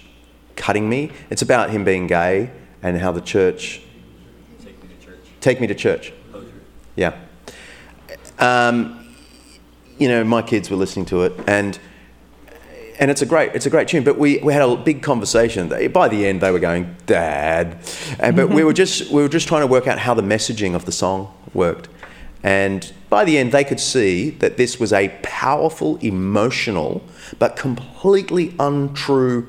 cutting 0.56 0.88
me. 0.88 1.12
It's 1.30 1.42
about 1.42 1.70
him 1.70 1.84
being 1.84 2.08
gay 2.08 2.52
and 2.82 2.98
how 2.98 3.12
the 3.12 3.22
church 3.22 3.82
take 4.64 4.82
me 4.82 4.90
to 4.90 5.06
church. 5.06 5.20
Take 5.42 5.62
me 5.62 5.68
to 5.68 5.76
church. 5.76 6.14
Yeah. 6.96 7.20
Um, 8.40 9.16
you 9.98 10.08
know, 10.08 10.24
my 10.24 10.42
kids 10.42 10.70
were 10.70 10.78
listening 10.78 11.06
to 11.08 11.24
it 11.24 11.34
and 11.48 11.80
and 13.00 13.12
it's 13.12 13.22
a 13.22 13.26
great 13.26 13.54
it's 13.54 13.66
a 13.66 13.70
great 13.70 13.88
tune. 13.88 14.04
But 14.04 14.18
we, 14.18 14.40
we 14.40 14.54
had 14.54 14.62
a 14.62 14.76
big 14.76 15.02
conversation. 15.02 15.70
By 15.92 16.08
the 16.08 16.26
end, 16.26 16.42
they 16.42 16.52
were 16.52 16.60
going, 16.60 16.96
"Dad," 17.06 17.78
and 18.20 18.36
but 18.36 18.50
we 18.50 18.64
were 18.64 18.74
just 18.84 19.12
we 19.12 19.22
were 19.22 19.30
just 19.30 19.48
trying 19.48 19.62
to 19.62 19.68
work 19.68 19.88
out 19.88 20.00
how 20.00 20.14
the 20.14 20.22
messaging 20.22 20.76
of 20.76 20.86
the 20.86 20.92
song 20.92 21.34
worked. 21.54 21.90
And 22.44 22.94
by 23.10 23.26
the 23.26 23.40
end, 23.40 23.52
they 23.52 23.64
could 23.64 23.80
see 23.80 24.30
that 24.30 24.58
this 24.58 24.80
was 24.80 24.94
a 24.94 25.10
powerful, 25.24 25.98
emotional, 25.98 27.04
but 27.40 27.56
completely 27.56 28.54
untrue 28.60 29.48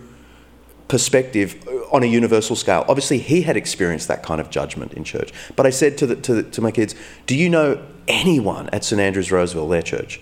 perspective 0.88 1.62
on 1.92 2.02
a 2.02 2.06
universal 2.06 2.56
scale. 2.56 2.86
Obviously, 2.88 3.18
he 3.18 3.42
had 3.42 3.54
experienced 3.54 4.08
that 4.08 4.22
kind 4.22 4.40
of 4.40 4.48
judgment 4.48 4.94
in 4.94 5.04
church. 5.04 5.32
But 5.56 5.66
I 5.66 5.70
said 5.70 5.98
to, 5.98 6.06
the, 6.06 6.16
to, 6.16 6.34
the, 6.34 6.42
to 6.44 6.62
my 6.62 6.70
kids, 6.70 6.94
Do 7.26 7.36
you 7.36 7.50
know 7.50 7.84
anyone 8.08 8.70
at 8.70 8.82
St 8.82 9.00
Andrews 9.00 9.30
Roseville, 9.30 9.68
their 9.68 9.82
church, 9.82 10.20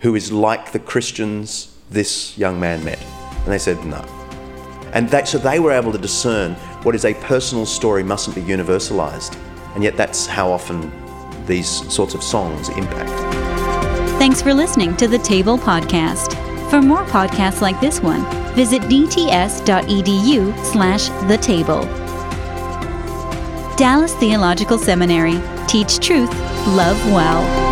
who 0.00 0.14
is 0.14 0.32
like 0.32 0.72
the 0.72 0.78
Christians 0.78 1.71
this 1.92 2.36
young 2.38 2.58
man 2.58 2.84
met? 2.84 3.02
And 3.44 3.46
they 3.46 3.58
said, 3.58 3.84
no. 3.84 4.00
And 4.92 5.08
that, 5.10 5.28
so 5.28 5.38
they 5.38 5.58
were 5.58 5.72
able 5.72 5.92
to 5.92 5.98
discern 5.98 6.54
what 6.82 6.94
is 6.94 7.04
a 7.04 7.14
personal 7.14 7.66
story 7.66 8.02
mustn't 8.02 8.36
be 8.36 8.42
universalized. 8.42 9.36
And 9.74 9.82
yet 9.82 9.96
that's 9.96 10.26
how 10.26 10.50
often 10.50 10.92
these 11.46 11.68
sorts 11.92 12.14
of 12.14 12.22
songs 12.22 12.68
impact. 12.70 13.10
Thanks 14.18 14.42
for 14.42 14.54
listening 14.54 14.96
to 14.98 15.08
the 15.08 15.18
Table 15.18 15.58
Podcast. 15.58 16.38
For 16.70 16.80
more 16.80 17.04
podcasts 17.04 17.60
like 17.60 17.80
this 17.80 18.00
one, 18.00 18.24
visit 18.54 18.82
dts.edu 18.82 20.64
slash 20.64 21.08
the 21.28 21.38
table. 21.38 21.82
Dallas 23.76 24.14
Theological 24.14 24.78
Seminary. 24.78 25.40
Teach 25.66 25.98
truth, 25.98 26.30
love 26.68 27.02
well. 27.06 27.71